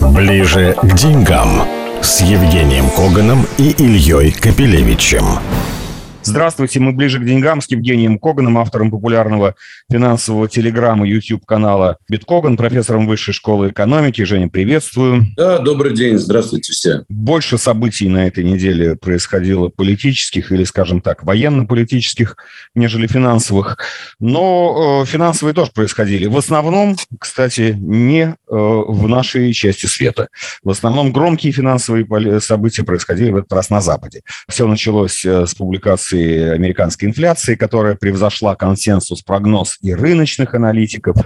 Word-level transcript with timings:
Ближе 0.00 0.74
к 0.80 0.94
деньгам 0.94 1.62
с 2.00 2.20
Евгением 2.22 2.90
Коганом 2.90 3.46
и 3.58 3.70
Ильей 3.70 4.32
Капелевичем. 4.32 5.38
Здравствуйте, 6.28 6.78
мы 6.78 6.92
ближе 6.92 7.20
к 7.20 7.24
деньгам 7.24 7.62
с 7.62 7.70
Евгением 7.70 8.18
Коганом, 8.18 8.58
автором 8.58 8.90
популярного 8.90 9.54
финансового 9.90 10.46
телеграмма 10.46 11.08
YouTube-канала 11.08 11.96
Биткоган, 12.06 12.58
профессором 12.58 13.06
Высшей 13.06 13.32
школы 13.32 13.70
экономики. 13.70 14.20
Женя, 14.24 14.50
приветствую. 14.50 15.28
Да, 15.38 15.58
добрый 15.58 15.94
день, 15.94 16.18
здравствуйте 16.18 16.74
все. 16.74 17.04
Больше 17.08 17.56
событий 17.56 18.10
на 18.10 18.26
этой 18.26 18.44
неделе 18.44 18.94
происходило 18.94 19.68
политических 19.68 20.52
или, 20.52 20.64
скажем 20.64 21.00
так, 21.00 21.24
военно-политических, 21.24 22.36
нежели 22.74 23.06
финансовых. 23.06 23.78
Но 24.20 25.04
э, 25.04 25.06
финансовые 25.06 25.54
тоже 25.54 25.70
происходили. 25.72 26.26
В 26.26 26.36
основном, 26.36 26.96
кстати, 27.18 27.74
не 27.80 28.20
э, 28.20 28.34
в 28.50 29.08
нашей 29.08 29.54
части 29.54 29.86
света. 29.86 30.28
В 30.62 30.68
основном 30.68 31.10
громкие 31.10 31.54
финансовые 31.54 32.06
события 32.42 32.82
происходили 32.82 33.30
в 33.30 33.36
этот 33.38 33.52
раз 33.54 33.70
на 33.70 33.80
Западе. 33.80 34.20
Все 34.46 34.66
началось 34.66 35.24
э, 35.24 35.46
с 35.46 35.54
публикации 35.54 36.17
коррекции 36.18 36.54
американской 36.54 37.08
инфляции, 37.08 37.54
которая 37.54 37.94
превзошла 37.94 38.54
консенсус, 38.54 39.22
прогноз 39.22 39.78
и 39.82 39.94
рыночных 39.94 40.54
аналитиков, 40.54 41.16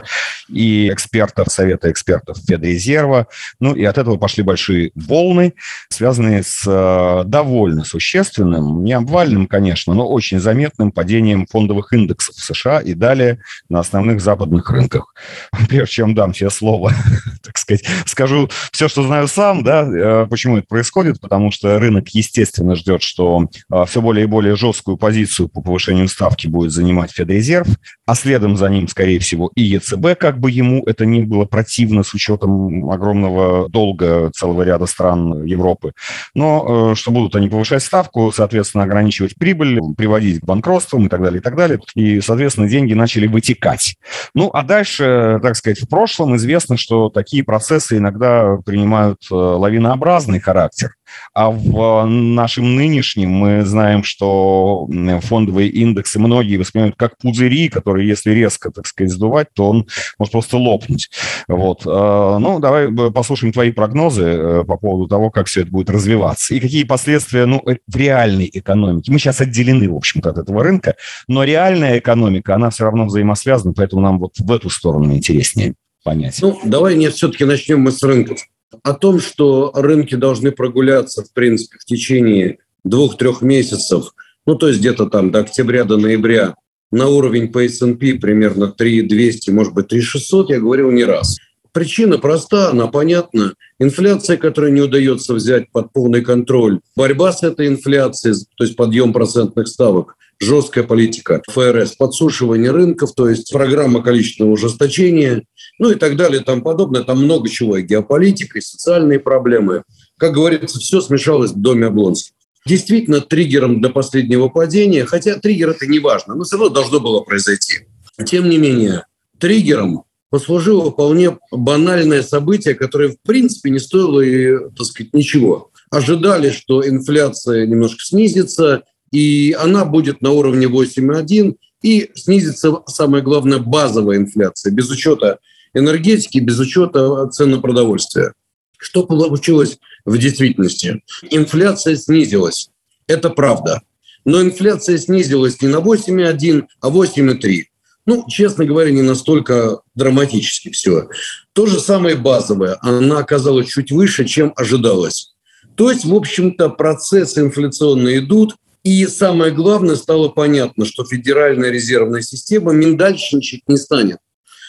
и 0.48 0.88
экспертов, 0.88 1.48
Совета 1.48 1.90
экспертов 1.90 2.38
Федрезерва. 2.46 3.26
Ну 3.60 3.74
и 3.74 3.84
от 3.84 3.98
этого 3.98 4.16
пошли 4.16 4.42
большие 4.42 4.90
волны, 4.94 5.54
связанные 5.88 6.42
с 6.42 6.64
э, 6.66 7.24
довольно 7.26 7.84
существенным, 7.84 8.84
не 8.84 8.92
обвальным, 8.92 9.46
конечно, 9.46 9.94
но 9.94 10.08
очень 10.08 10.40
заметным 10.40 10.92
падением 10.92 11.46
фондовых 11.46 11.92
индексов 11.92 12.36
в 12.36 12.44
США 12.44 12.80
и 12.80 12.94
далее 12.94 13.38
на 13.68 13.80
основных 13.80 14.20
западных 14.20 14.70
рынках. 14.70 15.14
Прежде 15.68 15.94
чем 15.94 16.14
дам 16.14 16.32
тебе 16.32 16.50
слово, 16.50 16.92
так 17.42 17.58
сказать, 17.58 17.84
скажу 18.06 18.48
все, 18.72 18.88
что 18.88 19.02
знаю 19.02 19.28
сам, 19.28 19.62
да, 19.62 19.82
э, 19.82 20.26
почему 20.28 20.58
это 20.58 20.66
происходит, 20.66 21.20
потому 21.20 21.50
что 21.50 21.78
рынок, 21.78 22.08
естественно, 22.08 22.74
ждет, 22.74 23.02
что 23.02 23.48
э, 23.72 23.84
все 23.86 24.00
более 24.00 24.24
и 24.24 24.26
более 24.26 24.56
жестко 24.56 24.81
жесткую 24.82 24.96
позицию 24.96 25.48
по 25.48 25.62
повышению 25.62 26.08
ставки 26.08 26.48
будет 26.48 26.72
занимать 26.72 27.12
Федрезерв, 27.12 27.68
а 28.04 28.14
следом 28.16 28.56
за 28.56 28.68
ним, 28.68 28.88
скорее 28.88 29.20
всего, 29.20 29.50
и 29.54 29.62
ЕЦБ, 29.62 30.18
как 30.18 30.40
бы 30.40 30.50
ему 30.50 30.82
это 30.86 31.06
ни 31.06 31.22
было 31.22 31.44
противно 31.44 32.02
с 32.02 32.14
учетом 32.14 32.90
огромного 32.90 33.68
долга 33.68 34.30
целого 34.34 34.62
ряда 34.62 34.86
стран 34.86 35.44
Европы. 35.44 35.92
Но 36.34 36.92
э, 36.92 36.94
что 36.96 37.12
будут 37.12 37.36
они 37.36 37.48
повышать 37.48 37.84
ставку, 37.84 38.32
соответственно, 38.32 38.84
ограничивать 38.84 39.36
прибыль, 39.36 39.78
приводить 39.96 40.40
к 40.40 40.44
банкротствам 40.44 41.06
и 41.06 41.08
так 41.08 41.22
далее, 41.22 41.38
и 41.38 41.42
так 41.42 41.54
далее. 41.54 41.78
И, 41.94 42.20
соответственно, 42.20 42.68
деньги 42.68 42.94
начали 42.94 43.28
вытекать. 43.28 43.94
Ну, 44.34 44.50
а 44.52 44.64
дальше, 44.64 45.38
так 45.42 45.54
сказать, 45.54 45.80
в 45.80 45.88
прошлом 45.88 46.34
известно, 46.36 46.76
что 46.76 47.08
такие 47.08 47.44
процессы 47.44 47.98
иногда 47.98 48.56
принимают 48.66 49.18
э, 49.30 49.34
лавинообразный 49.34 50.40
характер. 50.40 50.94
А 51.34 51.50
в 51.50 52.06
нашем 52.06 52.76
нынешнем 52.76 53.30
мы 53.30 53.64
знаем, 53.64 54.04
что 54.04 54.88
фондовые 55.22 55.68
индексы 55.68 56.18
многие 56.18 56.56
воспринимают 56.56 56.96
как 56.96 57.18
пузыри, 57.18 57.68
которые, 57.68 58.08
если 58.08 58.30
резко, 58.32 58.70
так 58.70 58.86
сказать, 58.86 59.12
сдувать, 59.12 59.48
то 59.54 59.68
он 59.70 59.86
может 60.18 60.32
просто 60.32 60.56
лопнуть. 60.56 61.10
Вот. 61.48 61.82
А, 61.86 62.38
ну, 62.38 62.58
давай 62.58 62.92
послушаем 63.12 63.52
твои 63.52 63.72
прогнозы 63.72 64.24
э, 64.24 64.64
по 64.64 64.76
поводу 64.76 65.08
того, 65.08 65.30
как 65.30 65.46
все 65.46 65.62
это 65.62 65.70
будет 65.70 65.90
развиваться. 65.90 66.54
И 66.54 66.60
какие 66.60 66.84
последствия 66.84 67.46
ну, 67.46 67.62
в 67.64 67.96
реальной 67.96 68.50
экономике. 68.52 69.12
Мы 69.12 69.18
сейчас 69.18 69.40
отделены, 69.40 69.88
в 69.90 69.96
общем-то, 69.96 70.30
от 70.30 70.38
этого 70.38 70.62
рынка, 70.62 70.96
но 71.28 71.44
реальная 71.44 71.98
экономика, 71.98 72.54
она 72.54 72.70
все 72.70 72.84
равно 72.84 73.06
взаимосвязана, 73.06 73.74
поэтому 73.74 74.02
нам 74.02 74.18
вот 74.18 74.38
в 74.38 74.52
эту 74.52 74.70
сторону 74.70 75.12
интереснее 75.14 75.74
понять. 76.04 76.38
Ну, 76.40 76.58
давай 76.64 76.96
нет, 76.96 77.14
все-таки 77.14 77.44
начнем 77.44 77.80
мы 77.80 77.92
с 77.92 78.02
рынков. 78.02 78.40
О 78.82 78.94
том, 78.94 79.20
что 79.20 79.72
рынки 79.74 80.14
должны 80.14 80.52
прогуляться, 80.52 81.22
в 81.22 81.32
принципе, 81.32 81.78
в 81.78 81.84
течение 81.84 82.58
двух-трех 82.84 83.42
месяцев, 83.42 84.12
ну, 84.46 84.56
то 84.56 84.68
есть 84.68 84.80
где-то 84.80 85.06
там 85.06 85.30
до 85.30 85.40
октября, 85.40 85.84
до 85.84 85.96
ноября, 85.96 86.54
на 86.90 87.08
уровень 87.08 87.50
по 87.50 87.64
S&P 87.64 88.14
примерно 88.14 88.68
3200, 88.68 89.50
может 89.50 89.72
быть, 89.72 89.88
3600, 89.88 90.50
я 90.50 90.60
говорил 90.60 90.90
не 90.90 91.04
раз. 91.04 91.38
Причина 91.72 92.18
проста, 92.18 92.70
она 92.70 92.86
понятна. 92.86 93.54
Инфляция, 93.78 94.36
которую 94.36 94.74
не 94.74 94.82
удается 94.82 95.32
взять 95.32 95.72
под 95.72 95.90
полный 95.92 96.20
контроль, 96.20 96.80
борьба 96.94 97.32
с 97.32 97.42
этой 97.42 97.66
инфляцией, 97.68 98.34
то 98.56 98.64
есть 98.64 98.76
подъем 98.76 99.14
процентных 99.14 99.68
ставок, 99.68 100.16
жесткая 100.42 100.84
политика 100.84 101.42
ФРС, 101.48 101.92
подсушивание 101.92 102.70
рынков, 102.70 103.14
то 103.14 103.28
есть 103.28 103.52
программа 103.52 104.02
количественного 104.02 104.54
ужесточения, 104.54 105.44
ну 105.78 105.90
и 105.90 105.94
так 105.94 106.16
далее, 106.16 106.40
тому 106.40 106.62
подобное. 106.62 107.02
Там 107.02 107.24
много 107.24 107.48
чего, 107.48 107.76
и 107.76 107.82
геополитика, 107.82 108.58
и 108.58 108.62
социальные 108.62 109.20
проблемы. 109.20 109.84
Как 110.18 110.32
говорится, 110.32 110.78
все 110.78 111.00
смешалось 111.00 111.52
в 111.52 111.60
доме 111.60 111.86
Облонских. 111.86 112.32
Действительно, 112.66 113.20
триггером 113.20 113.80
до 113.80 113.88
последнего 113.88 114.48
падения, 114.48 115.04
хотя 115.04 115.38
триггер 115.38 115.70
это 115.70 115.86
не 115.86 115.98
важно, 115.98 116.34
но 116.34 116.44
все 116.44 116.56
равно 116.56 116.72
должно 116.72 117.00
было 117.00 117.20
произойти. 117.20 117.86
Тем 118.24 118.48
не 118.48 118.58
менее, 118.58 119.06
триггером 119.38 120.04
послужило 120.30 120.90
вполне 120.90 121.38
банальное 121.50 122.22
событие, 122.22 122.74
которое 122.74 123.10
в 123.10 123.20
принципе 123.20 123.70
не 123.70 123.78
стоило 123.78 124.20
и, 124.20 124.58
так 124.76 124.86
сказать, 124.86 125.12
ничего. 125.12 125.70
Ожидали, 125.90 126.50
что 126.50 126.86
инфляция 126.88 127.66
немножко 127.66 128.02
снизится, 128.02 128.82
и 129.12 129.52
она 129.52 129.84
будет 129.84 130.22
на 130.22 130.32
уровне 130.32 130.66
8,1, 130.66 131.54
и 131.82 132.10
снизится, 132.14 132.82
самое 132.86 133.22
главное, 133.22 133.58
базовая 133.58 134.16
инфляция, 134.16 134.72
без 134.72 134.90
учета 134.90 135.38
энергетики, 135.74 136.38
без 136.38 136.58
учета 136.58 137.26
цен 137.28 137.50
на 137.50 137.60
продовольствие. 137.60 138.32
Что 138.78 139.04
получилось 139.04 139.78
в 140.04 140.18
действительности? 140.18 141.02
Инфляция 141.30 141.96
снизилась. 141.96 142.70
Это 143.06 143.30
правда. 143.30 143.82
Но 144.24 144.42
инфляция 144.42 144.98
снизилась 144.98 145.60
не 145.60 145.68
на 145.68 145.76
8,1, 145.76 146.64
а 146.80 146.90
8,3. 146.90 147.62
Ну, 148.06 148.24
честно 148.28 148.64
говоря, 148.64 148.90
не 148.90 149.02
настолько 149.02 149.80
драматически 149.94 150.70
все. 150.70 151.08
То 151.52 151.66
же 151.66 151.78
самое 151.78 152.16
базовое. 152.16 152.76
Она 152.80 153.18
оказалась 153.18 153.68
чуть 153.68 153.92
выше, 153.92 154.24
чем 154.24 154.52
ожидалось. 154.56 155.34
То 155.76 155.90
есть, 155.90 156.04
в 156.04 156.14
общем-то, 156.14 156.68
процессы 156.70 157.40
инфляционные 157.40 158.18
идут, 158.18 158.56
и 158.84 159.06
самое 159.06 159.52
главное, 159.52 159.96
стало 159.96 160.28
понятно, 160.28 160.84
что 160.84 161.04
Федеральная 161.04 161.70
резервная 161.70 162.22
система 162.22 162.72
миндальщичать 162.72 163.62
не 163.68 163.76
станет. 163.76 164.18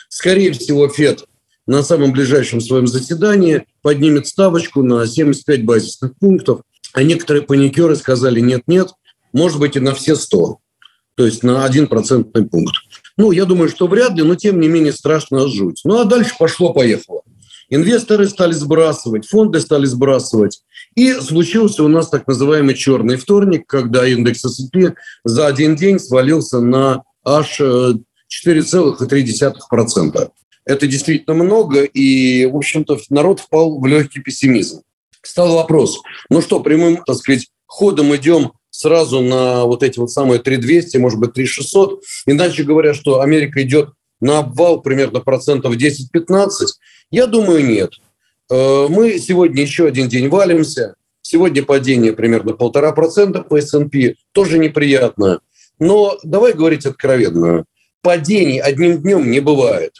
Скорее 0.07 0.51
всего, 0.51 0.88
ФЕД 0.88 1.25
на 1.66 1.81
самом 1.81 2.12
ближайшем 2.12 2.62
своем 2.62 2.88
заседании 2.88 3.66
поднимет 3.81 4.28
ставочку 4.28 4.84
на 4.84 5.07
75 5.07 5.66
базисных 5.66 6.16
пунктов, 6.18 6.62
а 6.94 7.01
некоторые 7.03 7.44
паникеры 7.44 7.96
сказали 7.96 8.40
нет-нет, 8.40 8.90
может 9.31 9.59
быть 9.59 9.75
и 9.75 9.79
на 9.79 9.96
все 9.96 10.16
100, 10.16 10.59
то 11.16 11.25
есть 11.25 11.41
на 11.41 11.66
один 11.66 11.88
процентный 11.88 12.45
пункт. 12.45 12.75
Ну, 13.18 13.31
я 13.31 13.45
думаю, 13.45 13.69
что 13.69 13.88
вряд 13.88 14.13
ли, 14.13 14.24
но 14.24 14.35
тем 14.35 14.59
не 14.59 14.68
менее 14.68 14.94
страшно 14.94 15.47
жуть. 15.47 15.81
Ну, 15.85 16.00
а 16.00 16.06
дальше 16.06 16.35
пошло-поехало. 16.38 17.24
Инвесторы 17.69 18.28
стали 18.28 18.53
сбрасывать, 18.53 19.28
фонды 19.28 19.59
стали 19.59 19.85
сбрасывать. 19.85 20.62
И 20.96 21.14
случился 21.14 21.84
у 21.84 21.88
нас 21.88 22.09
так 22.09 22.28
называемый 22.28 22.76
черный 22.76 23.16
вторник, 23.18 23.66
когда 23.68 24.08
индекс 24.08 24.46
S&P 24.46 24.94
за 25.24 25.48
один 25.48 25.76
день 25.76 25.98
свалился 26.00 26.62
на 26.62 27.04
аж 27.24 27.59
4,3%. 27.59 30.16
Э, 30.16 30.28
Это 30.66 30.88
действительно 30.88 31.34
много, 31.34 31.84
и, 31.84 32.46
в 32.46 32.56
общем-то, 32.56 32.98
народ 33.09 33.40
впал 33.40 33.80
в 33.80 33.86
легкий 33.86 34.22
пессимизм. 34.22 34.81
Стал 35.22 35.56
вопрос, 35.56 36.02
ну 36.30 36.42
что, 36.42 36.59
прямым, 36.59 37.02
так 37.06 37.16
сказать, 37.16 37.48
ходом 37.66 38.14
идем 38.16 38.52
сразу 38.70 39.22
на 39.22 39.66
вот 39.66 39.84
эти 39.84 40.00
вот 40.00 40.12
самые 40.12 40.40
3200, 40.40 40.98
может 40.98 41.20
быть, 41.20 41.34
3600. 41.34 42.02
Иначе 42.25 42.64
говоря, 42.64 42.94
что 42.94 43.22
Америка 43.22 43.64
идет 43.64 43.92
на 44.20 44.40
обвал 44.40 44.81
примерно 44.81 45.22
процентов 45.22 45.75
10-15, 45.75 46.50
я 47.12 47.28
думаю, 47.28 47.66
нет. 47.66 47.92
Э, 48.53 48.88
мы 48.88 49.18
сегодня 49.18 49.63
еще 49.63 49.88
один 49.88 50.07
день 50.07 50.30
валимся. 50.30 50.94
Сегодня 51.24 51.63
падение 51.63 52.13
примерно 52.13 52.54
полтора 52.54 52.92
процента 52.92 53.42
по 53.42 53.57
S&P. 53.57 54.13
Тоже 54.31 54.60
неприятно. 54.60 55.39
Но 55.80 56.19
давай 56.24 56.54
говорить 56.54 56.86
откровенно. 56.86 57.66
Падений 58.04 58.60
одним 58.60 59.01
днем 59.01 59.31
не 59.31 59.39
бывает. 59.39 59.94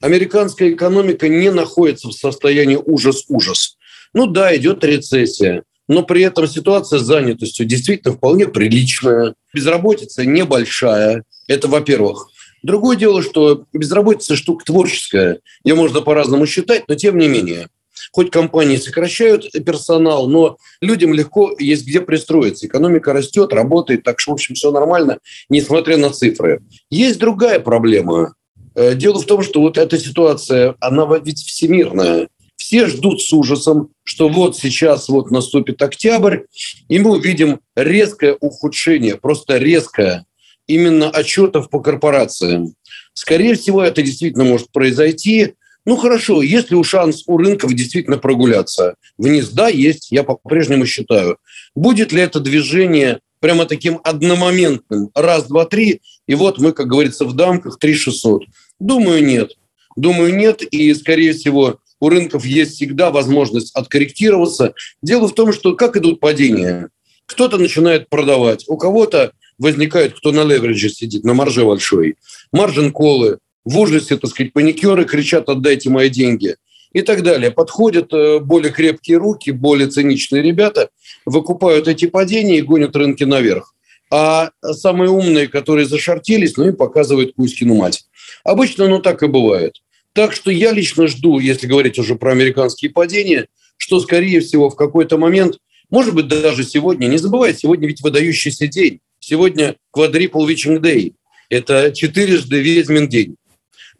Американская 0.00 0.70
экономика 0.70 1.28
не 1.28 1.52
находится 1.52 2.08
в 2.08 2.12
состоянии 2.12 2.74
ужас-ужас. 2.74 3.76
Ну 4.14 4.26
да, 4.26 4.56
идет 4.56 4.82
рецессия, 4.82 5.62
но 5.86 6.02
при 6.02 6.22
этом 6.22 6.48
ситуация 6.48 6.98
с 6.98 7.02
занятостью 7.04 7.66
действительно 7.66 8.14
вполне 8.14 8.48
приличная. 8.48 9.36
Безработица 9.54 10.24
небольшая. 10.26 11.22
Это, 11.46 11.68
во-первых. 11.68 12.26
Другое 12.64 12.96
дело, 12.96 13.22
что 13.22 13.66
безработица 13.72 14.34
штука 14.34 14.64
творческая. 14.64 15.38
Ее 15.62 15.76
можно 15.76 16.00
по-разному 16.00 16.46
считать, 16.46 16.88
но 16.88 16.96
тем 16.96 17.16
не 17.16 17.28
менее. 17.28 17.68
Хоть 18.10 18.30
компании 18.30 18.76
сокращают 18.76 19.50
персонал, 19.64 20.28
но 20.28 20.56
людям 20.80 21.14
легко 21.14 21.54
есть 21.58 21.86
где 21.86 22.00
пристроиться. 22.00 22.66
Экономика 22.66 23.12
растет, 23.12 23.52
работает, 23.52 24.02
так 24.02 24.18
что, 24.20 24.32
в 24.32 24.34
общем, 24.34 24.54
все 24.54 24.70
нормально, 24.72 25.18
несмотря 25.48 25.96
на 25.96 26.10
цифры. 26.10 26.62
Есть 26.90 27.18
другая 27.18 27.60
проблема. 27.60 28.34
Э, 28.74 28.94
дело 28.94 29.20
в 29.20 29.26
том, 29.26 29.42
что 29.42 29.60
вот 29.60 29.78
эта 29.78 29.98
ситуация, 29.98 30.74
она 30.80 31.06
ведь 31.24 31.38
всемирная 31.38 32.28
Все 32.56 32.86
ждут 32.86 33.20
с 33.20 33.32
ужасом, 33.32 33.90
что 34.04 34.28
вот 34.28 34.56
сейчас 34.56 35.08
вот 35.08 35.30
наступит 35.30 35.82
октябрь, 35.82 36.40
и 36.88 36.98
мы 36.98 37.16
увидим 37.16 37.60
резкое 37.76 38.36
ухудшение, 38.40 39.16
просто 39.16 39.58
резкое 39.58 40.26
именно 40.66 41.10
отчетов 41.10 41.70
по 41.70 41.80
корпорациям. 41.80 42.74
Скорее 43.14 43.54
всего, 43.54 43.82
это 43.82 44.02
действительно 44.02 44.44
может 44.44 44.70
произойти. 44.70 45.54
Ну 45.84 45.96
хорошо, 45.96 46.42
есть 46.42 46.70
ли 46.70 46.76
у 46.76 46.84
шанс 46.84 47.24
у 47.26 47.36
рынков 47.36 47.74
действительно 47.74 48.18
прогуляться 48.18 48.94
вниз? 49.18 49.48
Да, 49.48 49.68
есть, 49.68 50.12
я 50.12 50.22
по-прежнему 50.22 50.86
считаю. 50.86 51.38
Будет 51.74 52.12
ли 52.12 52.22
это 52.22 52.38
движение 52.38 53.20
прямо 53.40 53.66
таким 53.66 54.00
одномоментным? 54.04 55.10
Раз, 55.14 55.48
два, 55.48 55.64
три, 55.64 56.00
и 56.28 56.34
вот 56.34 56.58
мы, 56.58 56.72
как 56.72 56.86
говорится, 56.86 57.24
в 57.24 57.34
дамках 57.34 57.78
3600. 57.78 58.44
Думаю, 58.78 59.24
нет. 59.24 59.56
Думаю, 59.96 60.34
нет, 60.34 60.62
и, 60.62 60.94
скорее 60.94 61.32
всего, 61.32 61.78
у 62.00 62.08
рынков 62.08 62.44
есть 62.44 62.76
всегда 62.76 63.10
возможность 63.10 63.74
откорректироваться. 63.74 64.74
Дело 65.02 65.28
в 65.28 65.34
том, 65.34 65.52
что 65.52 65.74
как 65.74 65.96
идут 65.96 66.20
падения? 66.20 66.88
Кто-то 67.26 67.58
начинает 67.58 68.08
продавать, 68.08 68.64
у 68.68 68.76
кого-то 68.76 69.32
возникает, 69.58 70.16
кто 70.16 70.32
на 70.32 70.44
леверидже 70.44 70.88
сидит, 70.88 71.24
на 71.24 71.34
марже 71.34 71.64
большой. 71.64 72.16
Маржин 72.52 72.92
колы, 72.92 73.38
в 73.64 73.78
ужасе, 73.78 74.16
так 74.16 74.30
сказать, 74.30 74.52
паникеры 74.52 75.04
кричат 75.04 75.48
«отдайте 75.48 75.90
мои 75.90 76.08
деньги» 76.08 76.56
и 76.92 77.02
так 77.02 77.22
далее. 77.22 77.50
Подходят 77.50 78.12
э, 78.12 78.38
более 78.38 78.72
крепкие 78.72 79.18
руки, 79.18 79.50
более 79.50 79.88
циничные 79.88 80.42
ребята, 80.42 80.90
выкупают 81.24 81.88
эти 81.88 82.06
падения 82.06 82.58
и 82.58 82.62
гонят 82.62 82.94
рынки 82.96 83.24
наверх. 83.24 83.74
А 84.10 84.50
самые 84.62 85.10
умные, 85.10 85.48
которые 85.48 85.86
зашортились, 85.86 86.56
ну 86.56 86.68
и 86.68 86.72
показывают 86.72 87.34
Кузькину 87.34 87.74
мать. 87.76 88.04
Обычно 88.44 88.88
ну 88.88 89.00
так 89.00 89.22
и 89.22 89.26
бывает. 89.26 89.76
Так 90.12 90.34
что 90.34 90.50
я 90.50 90.72
лично 90.72 91.06
жду, 91.06 91.38
если 91.38 91.66
говорить 91.66 91.98
уже 91.98 92.16
про 92.16 92.32
американские 92.32 92.90
падения, 92.90 93.46
что, 93.78 93.98
скорее 94.00 94.40
всего, 94.40 94.68
в 94.68 94.76
какой-то 94.76 95.16
момент, 95.16 95.56
может 95.88 96.14
быть, 96.14 96.28
даже 96.28 96.64
сегодня, 96.64 97.06
не 97.06 97.16
забывайте, 97.16 97.60
сегодня 97.60 97.88
ведь 97.88 98.02
выдающийся 98.02 98.66
день. 98.66 99.00
Сегодня 99.18 99.76
quadruple 99.96 100.46
witching 100.46 100.80
day. 100.80 101.14
Это 101.48 101.92
четырежды 101.92 102.60
ведьмин 102.60 103.08
день. 103.08 103.36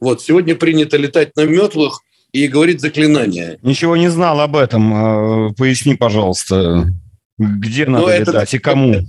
Вот, 0.02 0.20
сегодня 0.20 0.56
принято 0.56 0.96
летать 0.96 1.36
на 1.36 1.44
метлах 1.44 2.02
и 2.32 2.48
говорить 2.48 2.80
заклинания. 2.80 3.60
Ничего 3.62 3.96
не 3.96 4.10
знал 4.10 4.40
об 4.40 4.56
этом. 4.56 4.92
А, 4.92 5.52
поясни, 5.52 5.94
пожалуйста, 5.94 6.92
где 7.38 7.86
надо 7.86 8.06
Но 8.06 8.12
летать 8.12 8.48
это, 8.48 8.56
и 8.56 8.58
кому? 8.58 9.06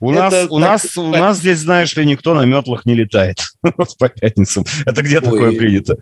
У 0.00 0.10
нас, 0.10 0.34
у, 0.50 0.58
нас, 0.58 0.96
у 0.96 1.06
нас 1.10 1.38
здесь, 1.38 1.58
знаешь 1.58 1.94
ли, 1.94 2.04
никто 2.04 2.34
на 2.34 2.44
метлах 2.44 2.86
не 2.86 2.94
летает 2.94 3.38
по 4.00 4.08
пятницам. 4.08 4.64
Это 4.84 5.00
где 5.02 5.18
Ой, 5.18 5.22
такое 5.22 5.52
принято? 5.52 5.96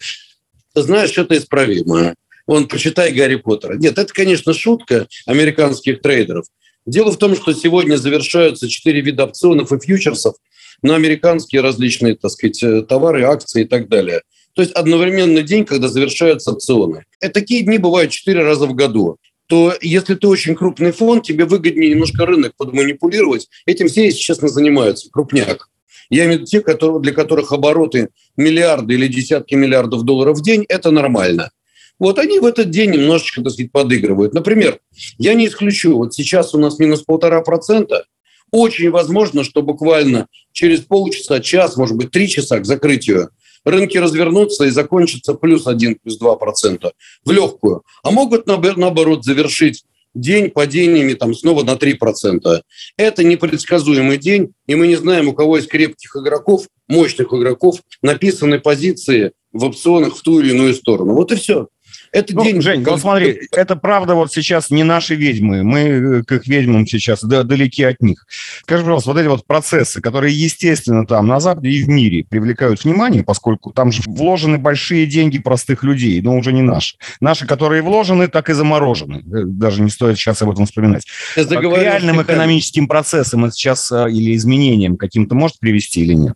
Ты 0.72 0.82
знаешь, 0.82 1.10
что-то 1.10 1.36
исправимо. 1.36 2.14
Вон, 2.46 2.66
почитай 2.66 3.12
Гарри 3.12 3.36
Поттера. 3.36 3.74
Нет, 3.76 3.98
это, 3.98 4.10
конечно, 4.10 4.54
шутка 4.54 5.06
американских 5.26 6.00
трейдеров. 6.00 6.46
Дело 6.86 7.12
в 7.12 7.18
том, 7.18 7.36
что 7.36 7.52
сегодня 7.52 7.96
завершаются 7.96 8.70
четыре 8.70 9.02
вида 9.02 9.24
опционов 9.24 9.70
и 9.70 9.78
фьючерсов 9.78 10.36
на 10.82 10.94
американские 10.94 11.62
различные, 11.62 12.16
так 12.16 12.30
сказать, 12.30 12.62
э, 12.62 12.82
товары, 12.82 13.24
акции 13.24 13.62
и 13.62 13.66
так 13.66 13.88
далее. 13.88 14.22
То 14.54 14.62
есть 14.62 14.74
одновременный 14.74 15.42
день, 15.42 15.64
когда 15.64 15.88
завершаются 15.88 16.52
опционы. 16.52 17.04
И 17.22 17.28
такие 17.28 17.62
дни 17.62 17.78
бывают 17.78 18.10
четыре 18.10 18.42
раза 18.42 18.66
в 18.66 18.74
году 18.74 19.18
то 19.48 19.74
если 19.80 20.14
ты 20.14 20.28
очень 20.28 20.54
крупный 20.54 20.92
фонд, 20.92 21.24
тебе 21.24 21.46
выгоднее 21.46 21.90
немножко 21.90 22.26
рынок 22.26 22.52
подманипулировать. 22.56 23.48
Этим 23.64 23.88
все, 23.88 24.04
если 24.04 24.18
честно, 24.18 24.48
занимаются, 24.48 25.10
крупняк. 25.10 25.70
Я 26.10 26.24
имею 26.24 26.38
в 26.38 26.40
виду 26.42 26.50
те, 26.50 26.60
которые, 26.60 27.00
для 27.00 27.12
которых 27.12 27.52
обороты 27.52 28.10
миллиарды 28.36 28.94
или 28.94 29.08
десятки 29.08 29.54
миллиардов 29.54 30.02
долларов 30.02 30.38
в 30.38 30.42
день– 30.42 30.64
это 30.68 30.90
нормально. 30.90 31.50
Вот 31.98 32.18
они 32.18 32.38
в 32.38 32.44
этот 32.44 32.70
день 32.70 32.90
немножечко, 32.92 33.42
так 33.42 33.52
сказать, 33.52 33.72
подыгрывают. 33.72 34.34
Например, 34.34 34.78
я 35.16 35.34
не 35.34 35.46
исключу, 35.46 35.96
вот 35.96 36.14
сейчас 36.14 36.54
у 36.54 36.58
нас 36.58 36.78
минус 36.78 37.02
полтора 37.02 37.40
процента, 37.40 38.04
очень 38.50 38.90
возможно, 38.90 39.44
что 39.44 39.62
буквально 39.62 40.26
через 40.52 40.80
полчаса, 40.80 41.40
час, 41.40 41.76
может 41.76 41.96
быть, 41.96 42.10
три 42.10 42.28
часа 42.28 42.58
к 42.58 42.66
закрытию 42.66 43.30
рынки 43.64 43.98
развернутся 43.98 44.64
и 44.64 44.70
закончатся 44.70 45.34
плюс 45.34 45.66
1, 45.66 45.98
плюс 46.02 46.18
2 46.18 46.36
процента 46.36 46.92
в 47.24 47.30
легкую. 47.30 47.82
А 48.02 48.10
могут, 48.10 48.46
наоборот, 48.46 49.24
завершить 49.24 49.84
день 50.14 50.50
падениями 50.50 51.14
там 51.14 51.34
снова 51.34 51.62
на 51.62 51.72
3%. 51.72 52.62
Это 52.96 53.24
непредсказуемый 53.24 54.18
день, 54.18 54.52
и 54.66 54.74
мы 54.74 54.86
не 54.86 54.96
знаем, 54.96 55.28
у 55.28 55.32
кого 55.32 55.58
из 55.58 55.66
крепких 55.66 56.16
игроков, 56.16 56.66
мощных 56.88 57.32
игроков, 57.32 57.82
написаны 58.02 58.58
позиции 58.58 59.32
в 59.52 59.64
опционах 59.64 60.16
в 60.16 60.22
ту 60.22 60.40
или 60.40 60.50
иную 60.50 60.74
сторону. 60.74 61.14
Вот 61.14 61.32
и 61.32 61.36
все. 61.36 61.68
Это 62.12 62.34
ну, 62.34 62.44
день... 62.44 62.62
Жень, 62.62 62.84
вот 62.84 63.00
смотри, 63.00 63.48
это 63.52 63.76
правда 63.76 64.14
вот 64.14 64.32
сейчас 64.32 64.70
не 64.70 64.84
наши 64.84 65.14
ведьмы. 65.14 65.62
Мы 65.62 65.80
э, 65.80 66.22
к 66.22 66.32
их 66.32 66.46
ведьмам 66.46 66.86
сейчас 66.86 67.22
да, 67.22 67.42
далеки 67.42 67.82
от 67.84 68.00
них. 68.00 68.26
Скажи, 68.62 68.82
пожалуйста, 68.82 69.10
вот 69.10 69.18
эти 69.18 69.26
вот 69.26 69.46
процессы, 69.46 70.00
которые, 70.00 70.34
естественно, 70.34 71.06
там 71.06 71.26
на 71.26 71.40
Западе 71.40 71.70
и 71.70 71.82
в 71.82 71.88
мире 71.88 72.24
привлекают 72.24 72.84
внимание, 72.84 73.24
поскольку 73.24 73.72
там 73.72 73.92
же 73.92 74.02
вложены 74.06 74.58
большие 74.58 75.06
деньги 75.06 75.38
простых 75.38 75.82
людей, 75.82 76.20
но 76.22 76.36
уже 76.36 76.52
не 76.52 76.62
наши. 76.62 76.96
Наши, 77.20 77.46
которые 77.46 77.82
вложены, 77.82 78.28
так 78.28 78.50
и 78.50 78.54
заморожены. 78.54 79.22
Э, 79.26 79.44
даже 79.44 79.82
не 79.82 79.90
стоит 79.90 80.16
сейчас 80.16 80.40
об 80.42 80.50
этом 80.50 80.66
вспоминать. 80.66 81.06
К 81.34 81.50
реальным 81.50 82.22
экономическим 82.22 82.88
процессам 82.88 83.44
это 83.44 83.54
сейчас 83.54 83.90
э, 83.92 84.10
или 84.10 84.34
изменениям 84.34 84.96
каким-то 84.96 85.34
может 85.34 85.58
привести 85.58 86.02
или 86.02 86.14
нет? 86.14 86.34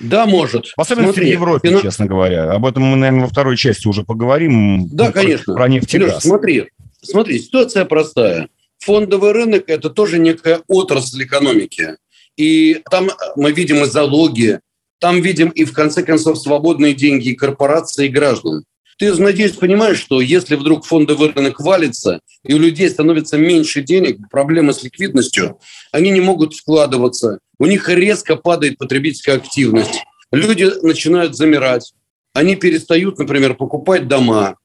Да, 0.00 0.26
может. 0.26 0.72
Особенно 0.76 1.12
Смотри, 1.12 1.26
в 1.26 1.32
Европе, 1.32 1.68
фина... 1.68 1.82
честно 1.82 2.06
говоря. 2.06 2.50
Об 2.50 2.66
этом 2.66 2.84
мы, 2.84 2.96
наверное, 2.96 3.22
во 3.22 3.28
второй 3.28 3.56
части 3.56 3.86
уже 3.86 4.02
поговорим. 4.02 4.88
Да, 4.88 5.06
ну, 5.06 5.12
конечно. 5.12 5.54
Про 5.54 5.68
нефть 5.68 5.94
газ. 5.96 6.22
Смотри, 6.22 6.68
смотри, 7.02 7.38
ситуация 7.38 7.84
простая. 7.84 8.48
Фондовый 8.78 9.32
рынок– 9.32 9.64
это 9.66 9.90
тоже 9.90 10.18
некая 10.18 10.60
отрасль 10.66 11.22
экономики. 11.24 11.96
И 12.36 12.80
там 12.90 13.10
мы 13.36 13.52
видим 13.52 13.82
и 13.82 13.86
залоги, 13.86 14.60
там 14.98 15.20
видим 15.20 15.50
и, 15.50 15.64
в 15.64 15.74
конце 15.74 16.02
концов, 16.02 16.38
свободные 16.38 16.94
деньги 16.94 17.28
и 17.28 17.34
корпорации, 17.34 18.06
и 18.06 18.08
граждан. 18.08 18.64
Ты, 19.00 19.14
надеюсь, 19.14 19.52
понимаешь, 19.52 19.98
что 19.98 20.20
если 20.20 20.56
вдруг 20.56 20.84
фондовый 20.84 21.32
рынок 21.32 21.58
валится, 21.58 22.20
и 22.44 22.52
у 22.52 22.58
людей 22.58 22.90
становится 22.90 23.38
меньше 23.38 23.80
денег, 23.80 24.18
проблемы 24.30 24.74
с 24.74 24.82
ликвидностью, 24.82 25.58
они 25.90 26.10
не 26.10 26.20
могут 26.20 26.54
вкладываться, 26.54 27.38
у 27.58 27.64
них 27.64 27.88
резко 27.88 28.36
падает 28.36 28.76
потребительская 28.76 29.36
активность, 29.36 30.04
люди 30.30 30.70
начинают 30.82 31.34
замирать, 31.34 31.94
они 32.34 32.56
перестают, 32.56 33.18
например, 33.18 33.54
покупать 33.54 34.06
дома. 34.06 34.56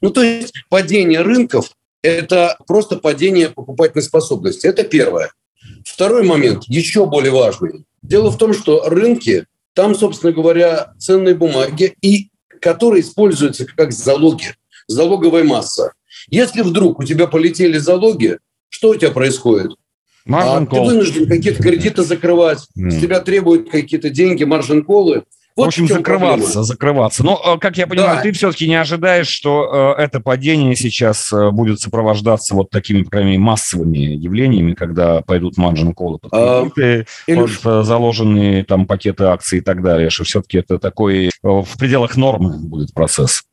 Ну, 0.00 0.10
то 0.10 0.24
есть 0.24 0.54
падение 0.68 1.20
рынков– 1.20 1.70
это 2.02 2.56
просто 2.66 2.96
падение 2.96 3.50
покупательной 3.50 4.02
способности. 4.02 4.66
Это 4.66 4.82
первое. 4.82 5.30
Второй 5.84 6.24
момент, 6.24 6.64
еще 6.66 7.06
более 7.06 7.30
важный. 7.30 7.84
Дело 8.02 8.32
в 8.32 8.38
том, 8.38 8.54
что 8.54 8.88
рынки, 8.88 9.46
там, 9.72 9.94
собственно 9.94 10.32
говоря, 10.32 10.94
ценные 10.98 11.36
бумаги 11.36 11.94
и 12.02 12.30
которые 12.64 13.02
используются 13.02 13.66
как 13.66 13.92
залоги, 13.92 14.54
залоговая 14.86 15.44
масса. 15.44 15.92
Если 16.30 16.62
вдруг 16.62 16.98
у 16.98 17.04
тебя 17.04 17.26
полетели 17.26 17.76
залоги, 17.76 18.38
что 18.70 18.90
у 18.90 18.94
тебя 18.94 19.10
происходит? 19.10 19.72
А, 20.26 20.64
ты 20.64 20.80
вынужден 20.80 21.28
какие-то 21.28 21.62
кредиты 21.62 22.02
закрывать, 22.02 22.66
mm. 22.78 22.90
с 22.90 23.00
тебя 23.02 23.20
требуют 23.20 23.70
какие-то 23.70 24.08
деньги, 24.08 24.44
маржин-колы. 24.44 25.24
Вот 25.56 25.66
в 25.66 25.68
общем, 25.68 25.86
в 25.86 25.88
закрываться, 25.88 26.46
проблема. 26.46 26.62
закрываться. 26.64 27.24
Но, 27.24 27.40
э, 27.44 27.58
как 27.60 27.76
я 27.76 27.86
понимаю, 27.86 28.16
да. 28.16 28.22
ты 28.22 28.32
все-таки 28.32 28.66
не 28.66 28.74
ожидаешь, 28.74 29.28
что 29.28 29.94
э, 29.96 30.02
это 30.02 30.18
падение 30.18 30.74
сейчас 30.74 31.32
э, 31.32 31.50
будет 31.50 31.78
сопровождаться 31.80 32.56
вот 32.56 32.70
такими, 32.70 33.02
по 33.02 33.10
крайней 33.10 33.32
мере, 33.32 33.42
массовыми 33.42 33.98
явлениями, 33.98 34.74
когда 34.74 35.20
пойдут 35.20 35.56
маржин-колы 35.56 36.18
под 36.18 36.32
а, 36.32 36.68
или... 36.76 37.06
под 37.28 37.86
заложенные 37.86 38.64
там 38.64 38.86
пакеты 38.86 39.24
акций 39.24 39.58
и 39.58 39.60
так 39.60 39.80
далее, 39.82 40.10
что 40.10 40.24
все-таки 40.24 40.58
это 40.58 40.80
такой 40.80 41.30
в 41.42 41.78
пределах 41.78 42.16
нормы 42.16 42.58
будет 42.58 42.92
процесс. 42.92 43.44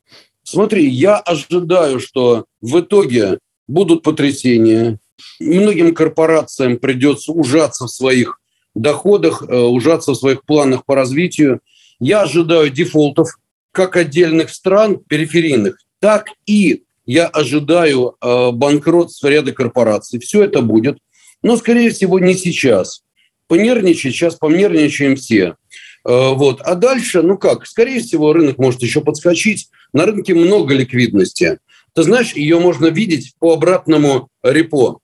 Смотри, 0.42 0.90
я 0.90 1.18
ожидаю, 1.18 2.00
что 2.00 2.46
в 2.62 2.80
итоге 2.80 3.38
будут 3.68 4.02
потрясения, 4.02 4.98
многим 5.40 5.94
корпорациям 5.94 6.78
придется 6.80 7.32
ужаться 7.32 7.86
в 7.86 7.92
своих 7.92 8.40
доходах, 8.74 9.44
ужаться 9.44 10.14
в 10.14 10.16
своих 10.16 10.44
планах 10.46 10.84
по 10.84 10.96
развитию. 10.96 11.60
Я 12.02 12.24
ожидаю 12.24 12.72
дефолтов 12.72 13.30
как 13.72 13.96
отдельных 13.96 14.50
стран 14.50 14.98
периферийных, 15.08 15.78
так 16.00 16.30
и 16.48 16.84
я 17.06 17.28
ожидаю 17.28 18.16
э, 18.20 18.52
банкротства 18.52 19.28
ряда 19.28 19.54
корпораций. 19.54 20.20
Все 20.20 20.44
это 20.44 20.64
будет, 20.64 20.98
но, 21.44 21.58
скорее 21.58 21.92
всего, 21.92 22.18
не 22.20 22.34
сейчас. 22.34 23.04
Понервничать, 23.48 24.14
сейчас 24.14 24.36
понервничаем 24.36 25.16
все. 25.16 25.56
Э, 26.04 26.34
вот. 26.34 26.62
А 26.62 26.74
дальше, 26.74 27.22
ну 27.22 27.38
как, 27.38 27.68
скорее 27.68 28.00
всего, 28.00 28.34
рынок 28.34 28.58
может 28.58 28.82
еще 28.82 29.02
подскочить. 29.02 29.70
На 29.94 30.08
рынке 30.08 30.34
много 30.34 30.74
ликвидности. 30.74 31.60
Ты 31.94 32.02
знаешь, 32.02 32.34
ее 32.34 32.60
можно 32.60 32.88
видеть 32.88 33.36
по 33.38 33.54
обратному 33.54 34.30
репо. 34.42 35.02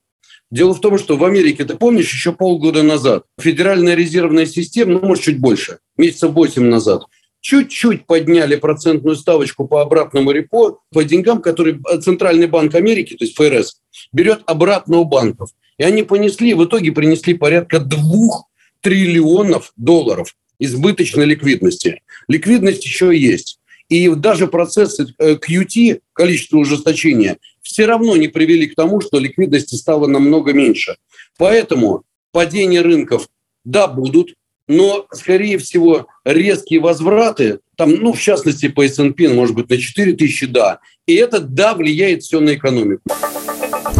Дело 0.49 0.73
в 0.73 0.79
том, 0.79 0.97
что 0.97 1.17
в 1.17 1.25
Америке, 1.25 1.65
ты 1.65 1.75
помнишь, 1.75 2.11
еще 2.11 2.31
полгода 2.31 2.81
назад 2.81 3.25
Федеральная 3.39 3.95
резервная 3.95 4.45
система, 4.45 4.93
ну, 4.93 5.01
может, 5.01 5.25
чуть 5.25 5.39
больше, 5.39 5.79
месяцев 5.97 6.31
8 6.31 6.63
назад, 6.63 7.03
чуть-чуть 7.41 8.05
подняли 8.05 8.55
процентную 8.55 9.17
ставочку 9.17 9.67
по 9.67 9.81
обратному 9.81 10.31
репо, 10.31 10.79
по 10.91 11.03
деньгам, 11.03 11.41
которые 11.41 11.79
Центральный 12.01 12.47
банк 12.47 12.75
Америки, 12.75 13.15
то 13.15 13.25
есть 13.25 13.35
ФРС, 13.35 13.81
берет 14.13 14.41
обратно 14.45 14.97
у 14.97 15.05
банков. 15.05 15.49
И 15.77 15.83
они 15.83 16.03
понесли, 16.03 16.53
в 16.53 16.63
итоге 16.63 16.91
принесли 16.91 17.33
порядка 17.33 17.79
двух 17.79 18.47
триллионов 18.81 19.73
долларов 19.75 20.33
избыточной 20.59 21.25
ликвидности. 21.25 22.01
Ликвидность 22.27 22.85
еще 22.85 23.15
есть. 23.15 23.59
И 23.89 24.09
даже 24.09 24.47
процессы 24.47 25.07
QT, 25.19 25.93
э, 25.93 25.99
количество 26.13 26.57
ужесточения, 26.57 27.37
все 27.61 27.85
равно 27.85 28.15
не 28.15 28.27
привели 28.27 28.67
к 28.67 28.75
тому, 28.75 29.01
что 29.01 29.19
ликвидности 29.19 29.75
стало 29.75 30.07
намного 30.07 30.53
меньше. 30.53 30.97
Поэтому 31.37 32.03
падения 32.31 32.81
рынков, 32.81 33.27
да, 33.63 33.87
будут, 33.87 34.33
но, 34.67 35.05
скорее 35.13 35.57
всего, 35.57 36.07
резкие 36.25 36.81
возвраты, 36.81 37.59
там, 37.77 37.91
ну, 37.95 38.13
в 38.13 38.19
частности, 38.19 38.67
по 38.67 38.85
S&P, 38.85 39.29
может 39.29 39.55
быть, 39.55 39.69
на 39.69 39.77
4 39.77 40.13
тысячи, 40.13 40.45
да. 40.45 40.79
И 41.05 41.15
это, 41.15 41.39
да, 41.39 41.73
влияет 41.73 42.23
все 42.23 42.39
на 42.39 42.55
экономику. 42.55 43.03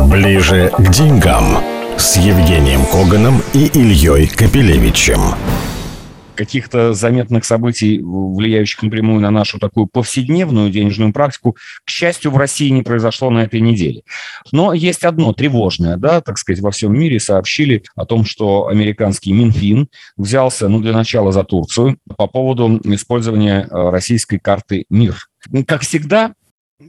Ближе 0.09 0.71
к 0.77 0.91
деньгам 0.91 1.63
с 1.97 2.17
Евгением 2.17 2.85
Коганом 2.85 3.41
и 3.53 3.67
Ильей 3.73 4.27
Капелевичем 4.27 5.21
каких-то 6.37 6.93
заметных 6.93 7.43
событий, 7.43 7.99
влияющих 8.01 8.83
напрямую 8.83 9.19
на 9.19 9.31
нашу 9.31 9.59
такую 9.59 9.87
повседневную 9.87 10.69
денежную 10.69 11.11
практику, 11.11 11.57
к 11.83 11.89
счастью, 11.89 12.31
в 12.31 12.37
России 12.37 12.69
не 12.69 12.83
произошло 12.83 13.29
на 13.29 13.39
этой 13.39 13.59
неделе. 13.59 14.03
Но 14.51 14.73
есть 14.73 15.03
одно 15.03 15.33
тревожное, 15.33 15.97
да, 15.97 16.21
так 16.21 16.37
сказать, 16.37 16.61
во 16.61 16.71
всем 16.71 16.93
мире 16.93 17.19
сообщили 17.19 17.83
о 17.95 18.05
том, 18.05 18.23
что 18.23 18.67
американский 18.67 19.33
Минфин 19.33 19.89
взялся, 20.15 20.69
ну, 20.69 20.79
для 20.79 20.93
начала 20.93 21.31
за 21.31 21.43
Турцию 21.43 21.97
по 22.15 22.27
поводу 22.27 22.79
использования 22.83 23.67
э, 23.69 23.89
российской 23.89 24.37
карты 24.37 24.85
МИР. 24.89 25.15
Как 25.65 25.81
всегда, 25.81 26.33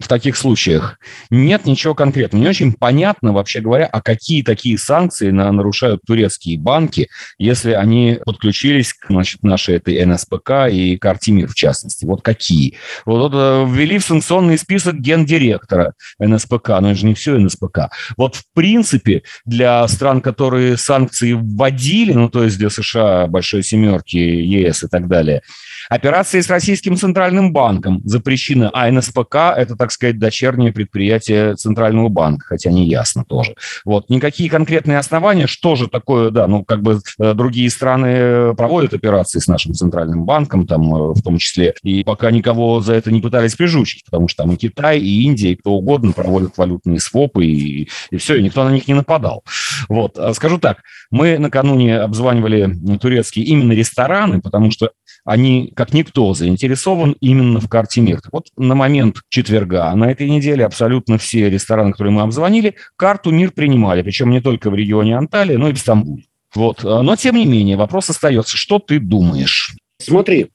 в 0.01 0.09
таких 0.09 0.37
случаях 0.37 0.99
нет 1.31 1.67
ничего 1.67 1.95
конкретного. 1.95 2.43
Не 2.43 2.49
очень 2.49 2.73
понятно, 2.73 3.33
вообще 3.33 3.61
говоря, 3.61 3.87
а 3.87 4.01
какие 4.01 4.43
такие 4.43 4.79
санкции 4.79 5.31
на, 5.31 5.51
нарушают 5.53 6.03
турецкие 6.07 6.59
банки, 6.59 7.09
если 7.39 7.73
они 7.73 8.19
подключились 8.25 8.93
к 8.93 9.07
значит, 9.09 9.43
нашей 9.43 9.77
этой 9.77 10.05
НСПК 10.05 10.69
и 10.71 10.97
карте 10.97 11.33
МИР 11.33 11.49
в 11.49 11.55
частности. 11.55 12.05
Вот 12.05 12.23
какие? 12.23 12.77
Вот, 13.05 13.33
вот 13.33 13.69
ввели 13.71 13.99
в 13.99 14.05
санкционный 14.05 14.59
список 14.59 14.97
гендиректора 14.97 15.95
НСПК, 16.19 16.69
но 16.81 16.91
это 16.91 17.01
же 17.01 17.07
не 17.07 17.15
все 17.15 17.39
НСПК. 17.39 17.91
Вот 18.17 18.37
в 18.37 18.45
принципе 18.55 19.23
для 19.45 19.87
стран, 19.89 20.21
которые 20.21 20.77
санкции 20.77 21.33
вводили, 21.33 22.13
ну 22.13 22.29
то 22.29 22.45
есть 22.45 22.59
для 22.59 22.71
США, 22.71 23.27
Большой 23.27 23.63
Семерки, 23.63 24.17
ЕС 24.17 24.85
и 24.85 24.89
так 24.89 25.09
далее, 25.09 25.43
Операции 25.89 26.41
с 26.41 26.51
Российским 26.51 26.97
Центральным 26.97 27.53
банком 27.53 28.03
запрещены, 28.05 28.71
а 28.75 28.91
НСПК– 28.91 29.37
это, 29.57 29.75
так 29.75 29.88
сказать, 29.93 30.19
дочернее 30.19 30.73
предприятие 30.73 31.55
Центрального 31.55 32.09
банка, 32.09 32.47
хотя 32.47 32.71
не 32.71 32.87
ясно 32.87 33.25
тоже. 33.25 33.55
Вот. 33.85 34.11
Никакие 34.11 34.51
конкретные 34.51 34.99
основания, 34.99 35.47
что 35.47 35.77
же 35.77 35.89
такое, 35.89 36.31
да, 36.31 36.47
ну, 36.47 36.65
как 36.65 36.83
бы 36.83 37.01
э, 37.19 37.35
другие 37.35 37.71
страны 37.71 38.55
проводят 38.55 38.95
операции 38.95 39.39
с 39.39 39.47
нашим 39.47 39.75
Центральным 39.75 40.25
банком, 40.25 40.67
там, 40.67 40.95
э, 40.95 41.15
в 41.15 41.23
том 41.23 41.39
числе, 41.39 41.75
и 41.83 42.05
пока 42.05 42.31
никого 42.31 42.81
за 42.81 42.95
это 42.95 43.11
не 43.11 43.21
пытались 43.21 43.55
прижучить, 43.55 44.05
потому 44.05 44.29
что 44.29 44.45
там 44.45 44.53
и 44.53 44.57
Китай, 44.57 44.99
и 44.99 45.23
Индия, 45.23 45.53
и 45.53 45.57
кто 45.57 45.73
угодно 45.73 46.13
проводят 46.13 46.57
валютные 46.57 47.01
свопы, 47.01 47.45
и, 47.47 47.89
и 48.11 48.17
все, 48.17 48.37
и 48.37 48.43
никто 48.43 48.65
на 48.65 48.71
них 48.71 48.89
не 48.89 48.95
нападал. 48.95 49.45
Вот. 49.89 50.19
А 50.19 50.35
скажу 50.35 50.59
так, 50.59 50.83
мы 51.11 51.39
накануне 51.39 51.99
обзванивали 51.99 52.99
турецкие 52.99 53.45
именно 53.47 53.73
рестораны, 53.73 54.41
потому 54.41 54.71
что 54.71 54.91
они, 55.25 55.73
как 55.77 55.93
никто, 55.93 56.33
заинтересован 56.33 57.15
именно 57.21 57.61
в 57.61 57.69
карте 57.69 58.01
мира. 58.01 58.21
Вот 58.33 58.47
на 58.57 58.75
момент 58.75 59.19
четверга 59.29 59.78
на 59.95 60.11
этой 60.11 60.29
неделе 60.29 60.65
абсолютно 60.65 61.19
все 61.19 61.49
рестораны, 61.51 61.93
которые 61.93 62.13
мы 62.13 62.23
обзвонили, 62.23 62.75
карту 62.97 63.31
мир 63.31 63.53
принимали, 63.53 64.03
причем 64.03 64.31
не 64.31 64.41
только 64.41 64.71
в 64.71 64.75
регионе 64.75 65.17
Анталия, 65.17 65.59
но 65.59 65.69
и 65.69 65.73
в 65.73 65.79
Стамбуле. 65.79 66.25
Вот. 66.55 66.83
Но, 66.83 67.17
тем 67.17 67.37
не 67.37 67.47
менее, 67.47 67.77
вопрос 67.77 68.11
остается, 68.11 68.57
что 68.57 68.79
ты 68.79 68.99
думаешь? 68.99 69.77
Смотри, 69.99 70.49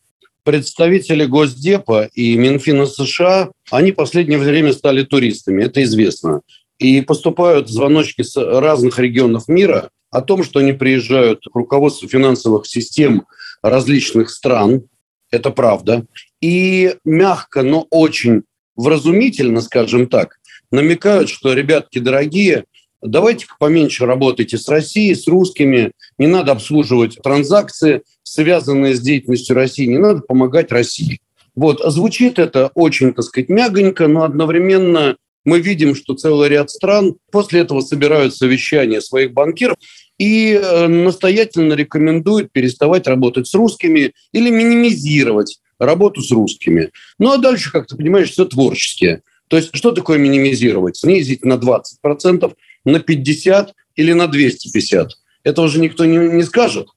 представители 0.44 1.25
Госдепа 1.25 2.10
и 2.13 2.36
Минфина 2.36 2.86
США, 2.86 3.50
они 3.72 3.92
в 3.92 3.96
последнее 3.96 4.39
время 4.39 4.74
стали 4.74 5.03
туристами, 5.03 5.63
это 5.63 5.84
известно. 5.84 6.42
И 6.80 7.01
поступают 7.01 7.70
звоночки 7.70 8.24
с 8.24 8.36
разных 8.36 9.00
регионов 9.00 9.48
мира 9.48 9.89
о 10.10 10.22
том, 10.22 10.44
что 10.44 10.60
они 10.60 10.74
приезжают 10.74 11.42
к 11.51 11.56
руководству 11.56 12.08
финансовых 12.08 12.65
систем 12.65 13.25
различных 13.62 14.30
стран, 14.30 14.84
это 15.32 15.50
правда, 15.50 16.06
и 16.42 16.96
мягко, 17.06 17.63
но 17.63 17.88
очень 17.89 18.44
вразумительно, 18.75 19.62
скажем 19.62 20.08
так, 20.08 20.39
намекают, 20.72 21.30
что, 21.30 21.53
ребятки 21.53 22.00
дорогие, 22.00 22.65
давайте-ка 23.01 23.56
поменьше 23.60 24.06
работайте 24.06 24.58
с 24.58 24.68
Россией, 24.68 25.15
с 25.15 25.27
русскими, 25.27 25.92
не 26.18 26.27
надо 26.27 26.53
обслуживать 26.53 27.18
транзакции, 27.22 28.03
связанные 28.24 28.96
с 28.96 29.00
деятельностью 29.00 29.56
России, 29.56 29.86
не 29.86 29.98
надо 29.98 30.22
помогать 30.22 30.72
России. 30.72 31.20
Вот, 31.56 31.82
звучит 31.86 32.39
это 32.39 32.72
очень, 32.74 33.13
так 33.13 33.25
сказать, 33.25 33.50
мягонько, 33.50 34.08
но 34.08 34.24
одновременно 34.24 35.18
мы 35.46 35.60
видим, 35.60 35.94
что 35.94 36.15
целый 36.15 36.50
ряд 36.50 36.72
стран 36.72 37.15
после 37.32 37.62
этого 37.62 37.82
собирают 37.82 38.36
совещания 38.36 39.01
своих 39.01 39.34
банкиров 39.34 39.77
и 40.18 40.53
э, 40.53 40.88
настоятельно 40.88 41.74
рекомендуют 41.74 42.51
переставать 42.51 43.08
работать 43.08 43.48
с 43.48 43.53
русскими 43.53 44.13
или 44.32 44.50
минимизировать 44.50 45.60
работу 45.80 46.22
с 46.22 46.32
русскими. 46.32 46.92
Ну 47.20 47.32
а 47.32 47.38
дальше, 47.38 47.72
как 47.72 47.88
ты 47.88 47.96
понимаешь, 47.96 48.32
все 48.32 48.46
творческие. 48.46 49.22
То 49.48 49.58
есть 49.58 49.70
что 49.74 49.92
такое 49.92 50.18
минимизировать? 50.18 50.98
Снизить 50.98 51.46
на 51.46 51.53
20%, 51.53 52.53
на 52.86 52.98
50% 52.98 53.70
или 53.96 54.13
на 54.13 54.24
250%. 54.24 55.08
Этого 55.44 55.68
же 55.68 55.80
никто 55.80 56.06
не, 56.06 56.18
не 56.18 56.44
скажет. 56.44 56.88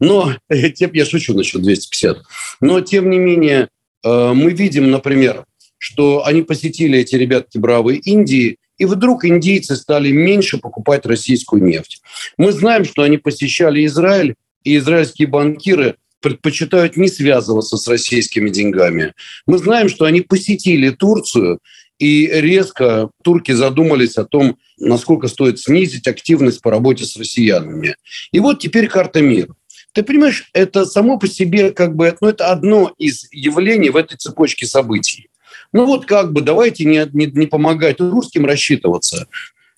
Но, 0.00 0.34
я 0.50 1.04
шучу 1.04 1.34
насчет 1.34 1.62
250. 1.62 2.18
Но, 2.60 2.80
тем 2.80 3.10
не 3.10 3.18
менее, 3.18 3.68
э, 4.02 4.32
мы 4.34 4.52
видим, 4.52 4.90
например, 4.90 5.44
что 5.78 6.24
они 6.24 6.42
посетили 6.42 6.98
эти 6.98 7.16
ребятки 7.16 7.58
бравые 7.58 7.98
Индии, 7.98 8.58
и 8.76 8.86
вдруг 8.86 9.24
индийцы 9.24 9.76
стали 9.76 10.10
меньше 10.10 10.58
покупать 10.58 11.06
российскую 11.06 11.62
нефть. 11.62 12.02
Мы 12.36 12.52
знаем, 12.52 12.84
что 12.84 13.02
они 13.02 13.18
посещали 13.18 13.84
Израиль, 13.86 14.34
и 14.64 14.78
израильские 14.78 15.28
банкиры 15.28 15.96
предпочитают 16.24 16.96
не 16.96 17.08
связываться 17.08 17.76
с 17.76 17.86
российскими 17.86 18.48
деньгами. 18.48 19.12
Мы 19.46 19.58
знаем, 19.58 19.90
что 19.90 20.06
они 20.06 20.22
посетили 20.22 20.88
Турцию, 20.88 21.58
и 21.98 22.26
резко 22.32 23.10
турки 23.22 23.52
задумались 23.52 24.16
о 24.16 24.24
том, 24.24 24.56
насколько 24.78 25.28
стоит 25.28 25.60
снизить 25.60 26.08
активность 26.08 26.62
по 26.62 26.70
работе 26.70 27.04
с 27.04 27.14
россиянами. 27.16 27.96
И 28.32 28.40
вот 28.40 28.58
теперь 28.58 28.88
карта 28.88 29.20
мира. 29.20 29.54
Ты 29.92 30.02
понимаешь, 30.02 30.48
это 30.54 30.86
само 30.86 31.18
по 31.18 31.28
себе 31.28 31.72
как 31.72 31.94
бы, 31.94 32.16
ну, 32.22 32.28
это 32.28 32.46
одно 32.46 32.94
из 32.96 33.28
явлений 33.30 33.90
в 33.90 33.96
этой 33.96 34.16
цепочке 34.16 34.66
событий. 34.66 35.28
Ну 35.74 35.84
вот 35.84 36.06
как 36.06 36.32
бы 36.32 36.40
давайте 36.40 36.86
не, 36.86 37.06
не, 37.12 37.26
не 37.26 37.46
помогать 37.46 38.00
русским 38.00 38.46
рассчитываться. 38.46 39.28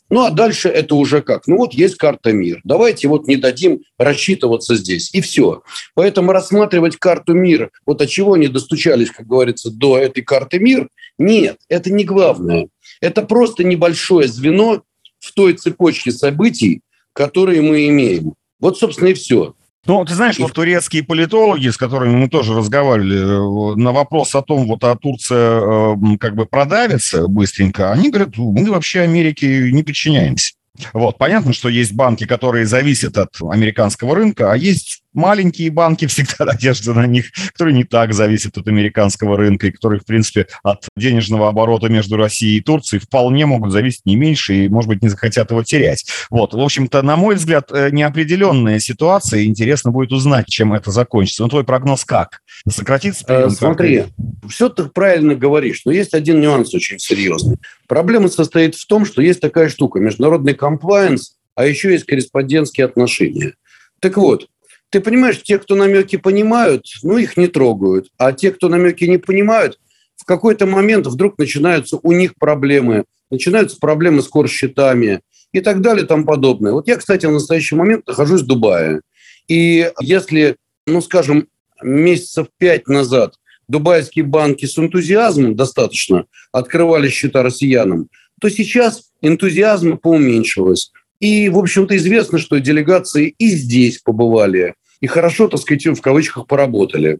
Ну 0.08 0.24
а 0.24 0.30
дальше 0.30 0.68
это 0.68 0.94
уже 0.94 1.20
как? 1.20 1.46
Ну 1.46 1.56
вот 1.56 1.74
есть 1.74 1.96
карта 1.96 2.32
мир. 2.32 2.60
Давайте 2.62 3.08
вот 3.08 3.26
не 3.26 3.36
дадим 3.36 3.80
рассчитываться 3.98 4.76
здесь. 4.76 5.12
И 5.12 5.20
все. 5.20 5.62
Поэтому 5.94 6.32
рассматривать 6.32 6.96
карту 6.96 7.34
мира, 7.34 7.70
вот 7.84 8.00
от 8.00 8.08
чего 8.08 8.34
они 8.34 8.48
достучались, 8.48 9.10
как 9.10 9.26
говорится, 9.26 9.70
до 9.70 9.98
этой 9.98 10.22
карты 10.22 10.60
мир, 10.60 10.88
нет, 11.18 11.58
это 11.68 11.92
не 11.92 12.04
главное. 12.04 12.68
Это 13.00 13.22
просто 13.22 13.64
небольшое 13.64 14.28
звено 14.28 14.82
в 15.18 15.32
той 15.32 15.54
цепочке 15.54 16.12
событий, 16.12 16.82
которые 17.12 17.62
мы 17.62 17.88
имеем. 17.88 18.34
Вот, 18.60 18.78
собственно, 18.78 19.08
и 19.08 19.14
все. 19.14 19.55
Ну, 19.86 20.04
ты 20.04 20.14
знаешь, 20.14 20.38
вот 20.38 20.52
турецкие 20.52 21.02
политологи, 21.04 21.68
с 21.68 21.76
которыми 21.76 22.16
мы 22.16 22.28
тоже 22.28 22.54
разговаривали, 22.54 23.18
э, 23.18 23.76
на 23.76 23.92
вопрос 23.92 24.34
о 24.34 24.42
том, 24.42 24.66
вот 24.66 24.82
а 24.84 24.96
Турция 24.96 25.60
э, 25.60 25.96
как 26.18 26.34
бы 26.34 26.46
продавится 26.46 27.28
быстренько, 27.28 27.92
они 27.92 28.10
говорят, 28.10 28.36
мы 28.36 28.70
вообще 28.70 29.00
Америке 29.00 29.70
не 29.72 29.82
подчиняемся. 29.82 30.54
Вот, 30.92 31.16
понятно, 31.18 31.52
что 31.52 31.68
есть 31.68 31.92
банки, 31.92 32.26
которые 32.26 32.66
зависят 32.66 33.16
от 33.16 33.30
американского 33.40 34.14
рынка, 34.14 34.52
а 34.52 34.56
есть 34.56 35.02
маленькие 35.16 35.70
банки, 35.70 36.06
всегда 36.06 36.44
надежда 36.44 36.94
на 36.94 37.06
них, 37.06 37.26
которые 37.52 37.74
не 37.74 37.84
так 37.84 38.12
зависят 38.14 38.56
от 38.58 38.68
американского 38.68 39.36
рынка 39.36 39.66
и 39.66 39.70
которые, 39.70 40.00
в 40.00 40.04
принципе, 40.04 40.46
от 40.62 40.86
денежного 40.96 41.48
оборота 41.48 41.88
между 41.88 42.16
Россией 42.16 42.58
и 42.58 42.60
Турцией 42.60 43.00
вполне 43.00 43.46
могут 43.46 43.72
зависеть 43.72 44.06
не 44.06 44.16
меньше 44.16 44.54
и, 44.54 44.68
может 44.68 44.88
быть, 44.88 45.02
не 45.02 45.08
захотят 45.08 45.50
его 45.50 45.62
терять. 45.62 46.06
Вот, 46.30 46.54
в 46.54 46.60
общем-то, 46.60 47.02
на 47.02 47.16
мой 47.16 47.34
взгляд, 47.36 47.70
э, 47.72 47.90
неопределенная 47.90 48.78
ситуация. 48.78 49.44
Интересно 49.44 49.90
будет 49.90 50.12
узнать, 50.12 50.46
чем 50.46 50.72
это 50.72 50.90
закончится. 50.90 51.42
Ну, 51.42 51.48
твой 51.48 51.64
прогноз 51.64 52.04
как? 52.04 52.42
Сократится? 52.68 53.24
Э, 53.28 53.50
смотри, 53.50 54.04
все 54.48 54.68
ты 54.68 54.84
правильно 54.84 55.34
говоришь, 55.34 55.82
но 55.84 55.92
есть 55.92 56.14
один 56.14 56.40
нюанс 56.40 56.74
очень 56.74 56.98
серьезный. 56.98 57.56
Проблема 57.88 58.28
состоит 58.28 58.74
в 58.74 58.86
том, 58.86 59.04
что 59.04 59.22
есть 59.22 59.40
такая 59.40 59.68
штука, 59.68 60.00
международный 60.00 60.54
комплайенс, 60.54 61.36
а 61.54 61.66
еще 61.66 61.92
есть 61.92 62.04
корреспондентские 62.04 62.84
отношения. 62.84 63.54
Так 64.00 64.16
вот, 64.18 64.48
Ты 64.90 65.00
понимаешь, 65.00 65.42
те, 65.42 65.58
кто 65.58 65.74
намеки 65.74 66.16
понимают, 66.16 66.84
ну, 67.02 67.18
их 67.18 67.36
не 67.36 67.48
трогают. 67.48 68.08
А 68.18 68.32
те, 68.32 68.52
кто 68.52 68.68
намеки 68.68 69.04
не 69.04 69.18
понимают, 69.18 69.78
в 70.16 70.24
какой-то 70.24 70.66
момент 70.66 71.06
вдруг 71.06 71.38
начинаются 71.38 71.98
у 72.02 72.12
них 72.12 72.34
проблемы. 72.36 73.04
Начинаются 73.30 73.78
проблемы 73.78 74.22
с 74.22 74.28
корсчетами 74.28 75.20
и 75.52 75.60
так 75.60 75.80
далее 75.80 76.04
и 76.04 76.08
тому 76.08 76.24
подобное. 76.24 76.72
Вот 76.72 76.86
я, 76.88 76.96
кстати, 76.96 77.26
в 77.26 77.32
настоящий 77.32 77.74
момент 77.74 78.06
нахожусь 78.06 78.42
в 78.42 78.46
Дубае. 78.46 79.00
И 79.48 79.90
если, 80.00 80.56
ну, 80.86 81.00
скажем, 81.00 81.48
месяцев 81.82 82.46
пять 82.58 82.88
назад 82.88 83.34
дубайские 83.68 84.24
банки 84.24 84.64
с 84.64 84.78
энтузиазмом 84.78 85.56
достаточно 85.56 86.26
открывали 86.52 87.08
счета 87.08 87.42
россиянам, 87.42 88.08
то 88.40 88.48
сейчас 88.48 89.10
энтузиазм 89.22 89.98
поуменьшилось. 89.98 90.92
И, 91.20 91.48
в 91.48 91.58
общем-то, 91.58 91.96
известно, 91.96 92.38
что 92.38 92.58
делегации 92.58 93.34
и 93.38 93.48
здесь 93.48 93.98
побывали, 93.98 94.74
и 95.00 95.06
хорошо, 95.06 95.48
так 95.48 95.60
сказать, 95.60 95.86
в 95.86 96.00
кавычках 96.00 96.46
поработали. 96.46 97.18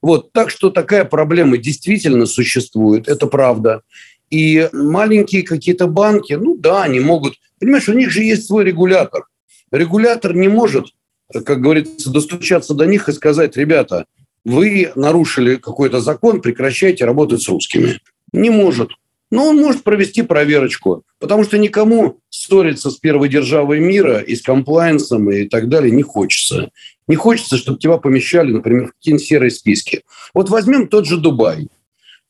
Вот, 0.00 0.32
так 0.32 0.50
что 0.50 0.70
такая 0.70 1.04
проблема 1.04 1.58
действительно 1.58 2.26
существует, 2.26 3.08
это 3.08 3.26
правда. 3.26 3.82
И 4.30 4.68
маленькие 4.72 5.42
какие-то 5.42 5.86
банки, 5.86 6.34
ну 6.34 6.56
да, 6.56 6.82
они 6.84 7.00
могут, 7.00 7.34
понимаешь, 7.58 7.88
у 7.88 7.94
них 7.94 8.10
же 8.10 8.22
есть 8.22 8.46
свой 8.46 8.64
регулятор. 8.64 9.24
Регулятор 9.70 10.34
не 10.34 10.48
может, 10.48 10.86
как 11.32 11.60
говорится, 11.60 12.10
достучаться 12.10 12.74
до 12.74 12.86
них 12.86 13.08
и 13.08 13.12
сказать, 13.12 13.56
ребята, 13.56 14.06
вы 14.44 14.92
нарушили 14.94 15.56
какой-то 15.56 16.00
закон, 16.00 16.40
прекращайте 16.40 17.04
работать 17.04 17.42
с 17.42 17.48
русскими. 17.48 18.00
Не 18.32 18.50
может. 18.50 18.90
Но 19.30 19.48
он 19.48 19.56
может 19.56 19.82
провести 19.82 20.22
проверочку, 20.22 21.04
потому 21.18 21.44
что 21.44 21.58
никому 21.58 22.20
ссориться 22.30 22.90
с 22.90 22.96
первой 22.96 23.28
державой 23.28 23.78
мира 23.78 24.20
и 24.20 24.34
с 24.34 24.42
комплайенсом 24.42 25.30
и 25.30 25.46
так 25.46 25.68
далее 25.68 25.90
не 25.90 26.02
хочется. 26.02 26.70
Не 27.06 27.16
хочется, 27.16 27.58
чтобы 27.58 27.78
тебя 27.78 27.98
помещали, 27.98 28.52
например, 28.52 28.86
в 28.86 28.92
какие-нибудь 28.92 29.26
серые 29.26 29.50
списки. 29.50 30.02
Вот 30.32 30.48
возьмем 30.48 30.88
тот 30.88 31.06
же 31.06 31.18
Дубай. 31.18 31.68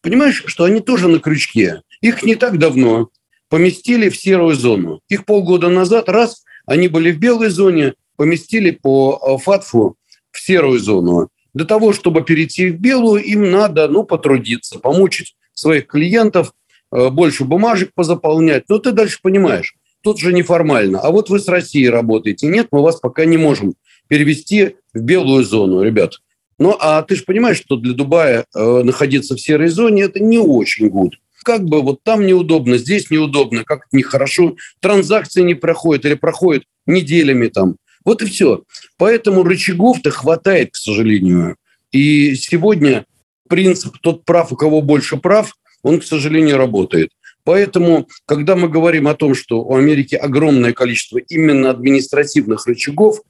Понимаешь, 0.02 0.42
что 0.46 0.64
они 0.64 0.80
тоже 0.80 1.08
на 1.08 1.20
крючке. 1.20 1.82
Их 2.00 2.22
не 2.22 2.34
так 2.34 2.58
давно 2.58 3.10
поместили 3.48 4.08
в 4.08 4.16
серую 4.16 4.54
зону. 4.54 5.00
Их 5.08 5.24
полгода 5.24 5.68
назад, 5.68 6.08
раз, 6.08 6.44
они 6.66 6.88
были 6.88 7.10
в 7.10 7.18
белой 7.18 7.48
зоне, 7.48 7.94
поместили 8.16 8.70
по 8.70 9.18
э, 9.20 9.42
ФАТФу 9.42 9.96
в 10.30 10.40
серую 10.40 10.78
зону. 10.78 11.28
Для 11.54 11.64
того, 11.64 11.92
чтобы 11.92 12.22
перейти 12.22 12.70
в 12.70 12.78
белую, 12.78 13.22
им 13.24 13.50
надо 13.50 13.88
ну, 13.88 14.04
потрудиться, 14.04 14.78
помучить 14.78 15.34
своих 15.54 15.86
клиентов, 15.86 16.52
больше 16.90 17.44
бумажек 17.44 17.92
позаполнять. 17.94 18.64
Но 18.68 18.78
ты 18.78 18.92
дальше 18.92 19.18
понимаешь, 19.22 19.74
тут 20.02 20.18
же 20.18 20.32
неформально. 20.32 21.00
А 21.00 21.10
вот 21.10 21.30
вы 21.30 21.38
с 21.38 21.48
Россией 21.48 21.90
работаете. 21.90 22.46
Нет, 22.46 22.68
мы 22.70 22.82
вас 22.82 22.96
пока 22.96 23.24
не 23.24 23.36
можем 23.36 23.74
перевести 24.08 24.76
в 24.94 25.00
белую 25.00 25.44
зону, 25.44 25.82
ребят. 25.82 26.20
Ну, 26.58 26.76
а 26.80 27.02
ты 27.02 27.14
же 27.14 27.22
понимаешь, 27.24 27.58
что 27.58 27.76
для 27.76 27.94
Дубая 27.94 28.44
э, 28.54 28.82
находиться 28.82 29.36
в 29.36 29.40
серой 29.40 29.68
зоне– 29.68 30.02
это 30.04 30.18
не 30.18 30.38
очень 30.38 30.88
гуд. 30.88 31.18
Как 31.44 31.64
бы 31.64 31.82
вот 31.82 32.02
там 32.02 32.26
неудобно, 32.26 32.78
здесь 32.78 33.10
неудобно, 33.10 33.64
как 33.64 33.86
нехорошо. 33.92 34.56
Транзакции 34.80 35.42
не 35.42 35.54
проходят 35.54 36.04
или 36.04 36.14
проходят 36.14 36.64
неделями 36.84 37.46
там. 37.46 37.76
Вот 38.04 38.22
и 38.22 38.26
все. 38.26 38.62
Поэтому 38.96 39.44
рычагов-то 39.44 40.10
хватает, 40.10 40.72
к 40.72 40.76
сожалению. 40.76 41.56
И 41.92 42.34
сегодня 42.34 43.06
принцип 43.48 43.98
«тот 43.98 44.24
прав, 44.24 44.52
у 44.52 44.56
кого 44.56 44.82
больше 44.82 45.16
прав»– 45.16 45.54
он, 45.82 46.00
к 46.00 46.04
сожалению, 46.04 46.56
работает. 46.56 47.10
Поэтому, 47.44 48.08
когда 48.26 48.56
мы 48.56 48.68
говорим 48.68 49.08
о 49.08 49.14
том, 49.14 49.34
что 49.34 49.62
у 49.62 49.74
Америки 49.74 50.14
огромное 50.14 50.72
количество 50.72 51.18
именно 51.18 51.70
административных 51.70 52.66
рычагов, 52.66 53.20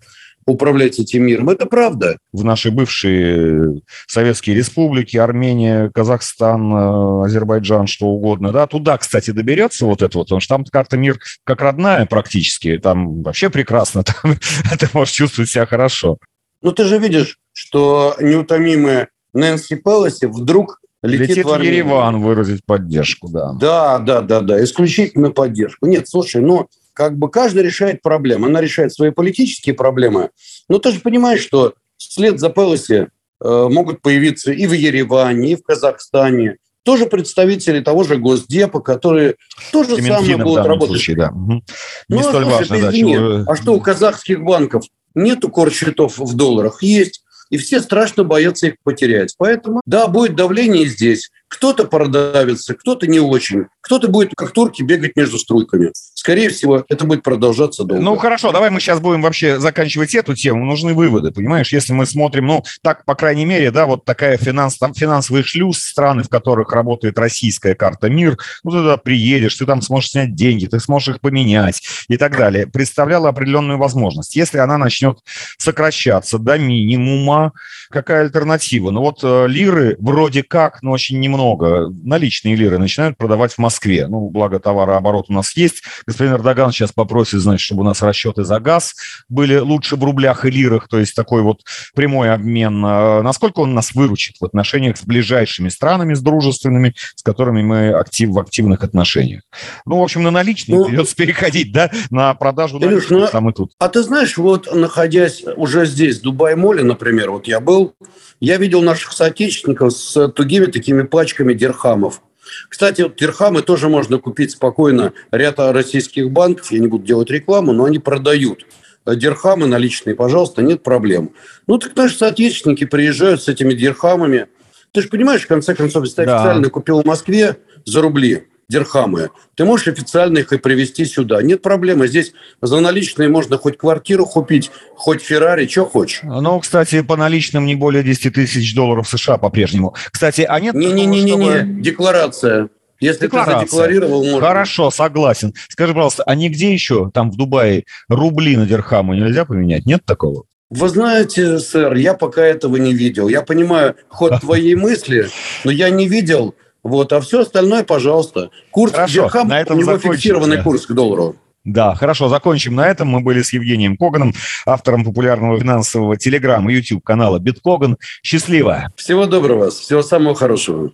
управлять 0.49 0.99
этим 0.99 1.25
миром. 1.25 1.51
Это 1.51 1.67
правда. 1.67 2.19
В 2.33 2.45
наши 2.45 2.71
бывшие 2.71 3.81
советские 4.07 4.57
республики, 4.57 5.17
Армения, 5.17 5.91
Казахстан, 5.95 6.73
э, 6.73 7.25
Азербайджан, 7.27 7.87
что 7.87 8.07
угодно, 8.07 8.51
да, 8.51 8.67
туда, 8.67 8.97
кстати, 8.99 9.31
доберется 9.31 9.87
вот 9.87 10.03
это 10.03 10.19
вот, 10.19 10.25
потому 10.25 10.41
что 10.41 10.55
там 10.55 10.65
карта 10.65 10.97
мир 10.97 11.19
как 11.45 11.61
родная 11.61 12.07
практически, 12.07 12.79
там 12.79 13.23
вообще 13.23 13.51
прекрасно, 13.51 14.03
там 14.23 14.37
ты 14.79 14.89
можешь 14.95 15.15
чувствовать 15.15 15.51
себя 15.51 15.67
хорошо. 15.67 16.19
Ну, 16.63 16.73
ты 16.73 16.85
же 16.85 16.99
видишь, 16.99 17.39
что 17.53 18.17
неутомимая 18.21 19.09
Нэнси 19.33 19.77
Пелоси 19.77 20.27
вдруг 20.27 20.81
летит, 21.03 21.29
летит 21.29 21.45
в, 21.45 21.57
в 21.57 21.61
Ереван 21.61 22.21
выразить 22.21 22.65
поддержку, 22.65 23.29
да. 23.29 23.53
Да, 23.53 23.99
да, 23.99 24.21
да, 24.21 24.41
да, 24.41 24.63
исключительно 24.63 25.31
поддержку. 25.31 25.87
Нет, 25.87 26.09
слушай, 26.09 26.41
ну, 26.41 26.69
как 26.93 27.17
бы 27.17 27.31
каждый 27.31 27.63
решает 27.63 28.03
проблемы. 28.03 28.49
Она 28.49 28.61
решает 28.61 28.93
свои 28.93 29.11
политические 29.11 29.75
проблемы. 29.75 30.31
Но 30.69 30.79
ты 30.79 30.91
же 30.91 31.01
понимаешь, 31.01 31.41
что 31.41 31.75
вслед 31.97 32.41
за 32.41 32.51
Пелоси 32.51 33.07
э, 33.41 33.69
могут 33.71 34.03
появиться 34.03 34.51
и 34.51 34.67
в 34.67 34.73
Ереване, 34.73 35.53
и 35.53 35.57
в 35.57 35.63
Казахстане 35.63 36.57
тоже 36.83 37.07
представители 37.07 37.81
того 37.81 38.03
же 38.03 38.17
Госдепа, 38.17 38.81
которые 38.81 39.37
то 39.73 39.85
же 39.85 40.03
самое 40.03 40.39
будут 40.39 40.67
работать. 40.67 40.97
Случае, 40.97 41.17
да. 41.17 41.31
Угу. 41.31 41.53
Не 41.53 41.63
ну, 42.09 42.23
столь 42.23 42.45
а, 42.45 42.57
слушай, 42.57 42.71
важно, 42.71 42.81
да, 42.81 42.93
чего... 42.93 43.45
А 43.47 43.57
что 43.57 43.75
у 43.75 43.81
казахских 43.81 44.43
банков 44.43 44.85
нету 45.15 45.51
корсчетов 45.51 46.19
в 46.19 46.35
долларах? 46.35 46.83
Есть 46.83 47.23
и 47.51 47.57
все 47.57 47.81
страшно 47.81 48.25
боятся 48.25 48.69
их 48.69 48.75
потерять. 48.83 49.35
Поэтому, 49.39 49.81
да, 49.87 50.07
будет 50.09 50.37
давление 50.37 50.87
здесь. 50.87 51.31
Кто-то 51.49 51.85
продавится, 51.85 52.75
кто-то 52.75 53.07
не 53.07 53.21
очень. 53.21 53.67
Кто-то 53.81 54.09
будет, 54.09 54.33
как 54.37 54.53
турки, 54.53 54.83
бегать 54.83 55.17
между 55.17 55.39
струйками. 55.39 55.93
Скорее 56.29 56.51
всего, 56.51 56.85
это 56.89 57.05
будет 57.05 57.23
продолжаться 57.23 57.85
долго. 57.85 58.03
Ну, 58.03 58.17
хорошо, 58.17 58.53
давай 58.53 58.71
мы 58.71 58.81
сейчас 58.81 59.01
будем 59.01 59.23
вообще 59.23 59.59
заканчивать 59.59 60.15
эту 60.15 60.35
тему. 60.35 60.65
Нужны 60.65 60.95
выводы, 60.95 61.31
понимаешь? 61.31 61.73
Если 61.73 61.93
мы 61.93 62.07
смотрим, 62.07 62.47
ну, 62.47 62.65
так, 62.83 63.05
по 63.05 63.15
крайней 63.15 63.45
мере, 63.45 63.71
да, 63.71 63.87
вот 63.87 64.05
такая 64.05 64.37
финанс, 64.37 64.79
там 64.79 64.95
финансовый 64.95 65.43
шлюз, 65.43 65.79
страны, 65.79 66.23
в 66.23 66.29
которых 66.29 66.73
работает 66.73 67.19
российская 67.19 67.75
карта 67.75 68.11
МИР, 68.11 68.37
ну, 68.63 68.71
туда 68.71 68.97
приедешь, 68.97 69.55
ты 69.57 69.67
там 69.67 69.81
сможешь 69.83 70.11
снять 70.11 70.35
деньги, 70.35 70.67
ты 70.67 70.81
сможешь 70.81 71.15
их 71.15 71.21
поменять 71.21 71.83
и 72.09 72.17
так 72.17 72.37
далее. 72.37 72.67
Представляла 72.67 73.31
определенную 73.31 73.79
возможность. 73.79 74.37
Если 74.37 74.59
она 74.59 74.79
начнет 74.79 75.19
сокращаться 75.57 76.39
до 76.39 76.59
минимума, 76.59 77.53
какая 77.91 78.23
альтернатива? 78.23 78.91
Ну, 78.91 79.01
вот 79.01 79.21
э, 79.23 79.47
лиры 79.49 79.97
вроде 79.99 80.43
как, 80.43 80.83
но 80.83 80.93
очень 80.93 81.21
немного 81.21 81.39
много. 81.59 81.89
Наличные 82.05 82.57
лиры 82.57 82.79
начинают 82.79 83.17
продавать 83.17 83.53
в 83.53 83.59
Москве. 83.59 84.07
Ну, 84.07 84.29
благо 84.29 84.59
товарооборот 84.59 85.27
у 85.29 85.33
нас 85.33 85.57
есть. 85.57 85.83
Господин 86.19 86.35
Эрдоган 86.35 86.73
сейчас 86.73 86.91
попросит, 86.91 87.39
значит, 87.39 87.61
чтобы 87.61 87.83
у 87.83 87.85
нас 87.85 88.03
расчеты 88.03 88.43
за 88.43 88.59
газ 88.59 88.97
были 89.29 89.57
лучше 89.59 89.95
в 89.95 90.03
рублях 90.03 90.45
и 90.45 90.51
лирах, 90.51 90.89
то 90.89 90.99
есть 90.99 91.15
такой 91.15 91.43
вот 91.43 91.61
прямой 91.95 92.33
обмен. 92.33 92.83
А 92.85 93.23
насколько 93.23 93.61
он 93.61 93.73
нас 93.73 93.95
выручит 93.95 94.35
в 94.41 94.45
отношениях 94.45 94.97
с 94.97 95.05
ближайшими 95.05 95.69
странами, 95.69 96.15
с 96.15 96.21
дружественными, 96.21 96.97
с 97.15 97.23
которыми 97.23 97.63
мы 97.63 97.91
актив, 97.91 98.31
в 98.31 98.39
активных 98.41 98.83
отношениях? 98.83 99.43
Ну, 99.87 100.01
в 100.01 100.03
общем, 100.03 100.25
на 100.25 100.33
наличные 100.33 100.81
ну, 100.81 100.87
придется 100.87 101.15
переходить, 101.15 101.71
да, 101.71 101.89
на 102.11 102.35
продажу 102.35 102.79
Илюш, 102.79 103.11
наличных, 103.11 103.21
ну, 103.21 103.27
там 103.29 103.51
и 103.51 103.53
тут. 103.53 103.71
А 103.79 103.89
ты 103.89 104.03
знаешь, 104.03 104.37
вот 104.39 104.75
находясь 104.75 105.45
уже 105.55 105.87
здесь, 105.87 106.19
в 106.19 106.23
Дубай-моле, 106.23 106.83
например, 106.83 107.31
вот 107.31 107.47
я 107.47 107.61
был, 107.61 107.95
я 108.41 108.57
видел 108.57 108.83
наших 108.83 109.13
соотечественников 109.13 109.93
с 109.93 110.29
тугими 110.31 110.67
такими 110.67 111.03
пачками 111.03 111.55
дирхамов. 111.55 112.23
Кстати, 112.69 113.03
вот 113.03 113.17
дирхамы 113.17 113.63
тоже 113.63 113.89
можно 113.89 114.19
купить 114.19 114.53
спокойно. 114.53 115.13
Ряд 115.31 115.59
российских 115.59 116.31
банков, 116.31 116.71
я 116.71 116.79
не 116.79 116.87
буду 116.87 117.05
делать 117.05 117.31
рекламу, 117.31 117.73
но 117.73 117.85
они 117.85 117.99
продают 117.99 118.65
дирхамы 119.07 119.67
наличные, 119.67 120.15
пожалуйста, 120.15 120.63
нет 120.63 120.83
проблем. 120.83 121.31
Ну, 121.67 121.79
так 121.79 121.97
наши 121.97 122.17
соотечественники 122.17 122.85
приезжают 122.85 123.43
с 123.43 123.49
этими 123.49 123.75
дирхамами. 123.75 124.49
Ты 124.93 125.03
же 125.03 125.09
понимаешь, 125.09 125.43
в 125.43 125.49
конце 125.49 125.75
концов, 125.75 126.05
если 126.05 126.17
ты 126.17 126.27
да. 126.27 126.37
официально 126.37 126.69
купил 126.71 127.03
в 127.03 127.07
Москве 127.07 127.57
за 127.85 128.01
рубли, 128.01 128.49
дирхамы, 128.69 129.31
ты 129.55 129.65
можешь 129.65 129.89
официально 129.89 130.39
их 130.39 130.53
и 130.53 130.59
привезти 130.59 131.05
сюда. 131.07 131.43
Нет 131.43 131.63
проблемы. 131.63 132.07
Здесь 132.07 132.33
за 132.61 132.81
наличные 132.81 133.29
можно 133.29 133.57
хоть 133.57 133.79
квартиру 133.79 134.27
купить, 134.27 134.71
хоть 134.95 135.23
Феррари, 135.23 135.67
что 135.67 135.87
хочешь. 135.87 136.21
Ну, 136.23 136.61
кстати, 136.61 137.01
по 137.01 137.17
наличным 137.17 137.65
не 137.65 137.75
более 137.75 138.03
10 138.03 138.35
тысяч 138.35 138.75
долларов 138.75 139.09
США 139.09 139.39
по-прежнему. 139.39 139.95
Кстати, 140.11 140.43
а 140.43 140.61
нет... 140.61 140.75
Не-не-не, 140.75 141.29
чтобы... 141.29 141.81
декларация. 141.81 142.69
Если 143.01 143.27
Декларация. 143.27 143.61
ты 143.61 143.61
задекларировал, 143.61 144.25
можно. 144.25 144.41
Хорошо, 144.41 144.91
согласен. 144.91 145.55
Скажи, 145.69 145.95
пожалуйста, 145.95 146.25
а 146.25 146.35
нигде 146.35 146.73
еще, 146.73 147.11
там 147.15 147.31
в 147.31 147.37
Дубае, 147.37 147.85
рубли 148.09 148.57
на 148.57 148.67
дирхамы 148.67 149.17
нельзя 149.17 149.45
поменять? 149.45 149.87
Нет 149.87 150.05
такого? 150.05 150.45
Вы 150.69 150.89
знаете, 150.89 151.61
сэр, 151.61 151.95
я 151.95 152.15
пока 152.15 152.45
этого 152.45 152.77
не 152.77 152.93
видел. 152.93 153.29
Я 153.29 153.43
понимаю 153.43 153.95
ход 154.09 154.41
твоей 154.41 154.75
мысли, 154.75 155.29
но 155.65 155.71
я 155.71 155.91
не 155.91 156.09
видел 156.09 156.57
вот, 156.83 157.13
а 157.13 157.21
все 157.21 157.41
остальное, 157.41 157.85
пожалуйста. 157.85 158.51
Курс 158.71 158.93
Хорошо, 158.93 159.25
Дирхам, 159.25 159.49
на 159.49 159.61
этом 159.61 159.77
у 159.77 159.81
него 159.81 159.93
закончим, 159.93 160.13
фиксированный 160.13 160.57
да. 160.59 160.63
курс 160.63 160.87
к 160.87 160.93
доллару. 160.93 161.37
Да, 161.65 161.95
хорошо, 161.95 162.29
закончим 162.29 162.77
на 162.77 162.89
этом. 162.89 163.09
Мы 163.09 163.21
были 163.21 163.43
с 163.43 163.53
Евгением 163.53 163.97
Коганом, 163.97 164.33
автором 164.65 165.05
популярного 165.05 165.59
финансового 165.59 166.17
телеграм 166.17 166.69
и 166.71 166.75
YouTube 166.75 167.05
канала 167.05 167.39
Биткоган. 167.39 167.99
Счастливо. 168.23 168.89
Всего 168.97 169.27
доброго, 169.27 169.71
всего 169.71 170.03
самого 170.03 170.35
хорошего. 170.35 170.93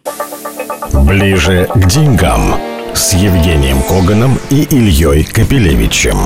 Ближе 1.06 1.68
к 1.72 1.86
деньгам 1.86 2.56
с 2.92 3.14
Евгением 3.14 3.82
Коганом 3.82 4.38
и 4.50 4.62
Ильей 4.62 5.24
Капелевичем. 5.24 6.16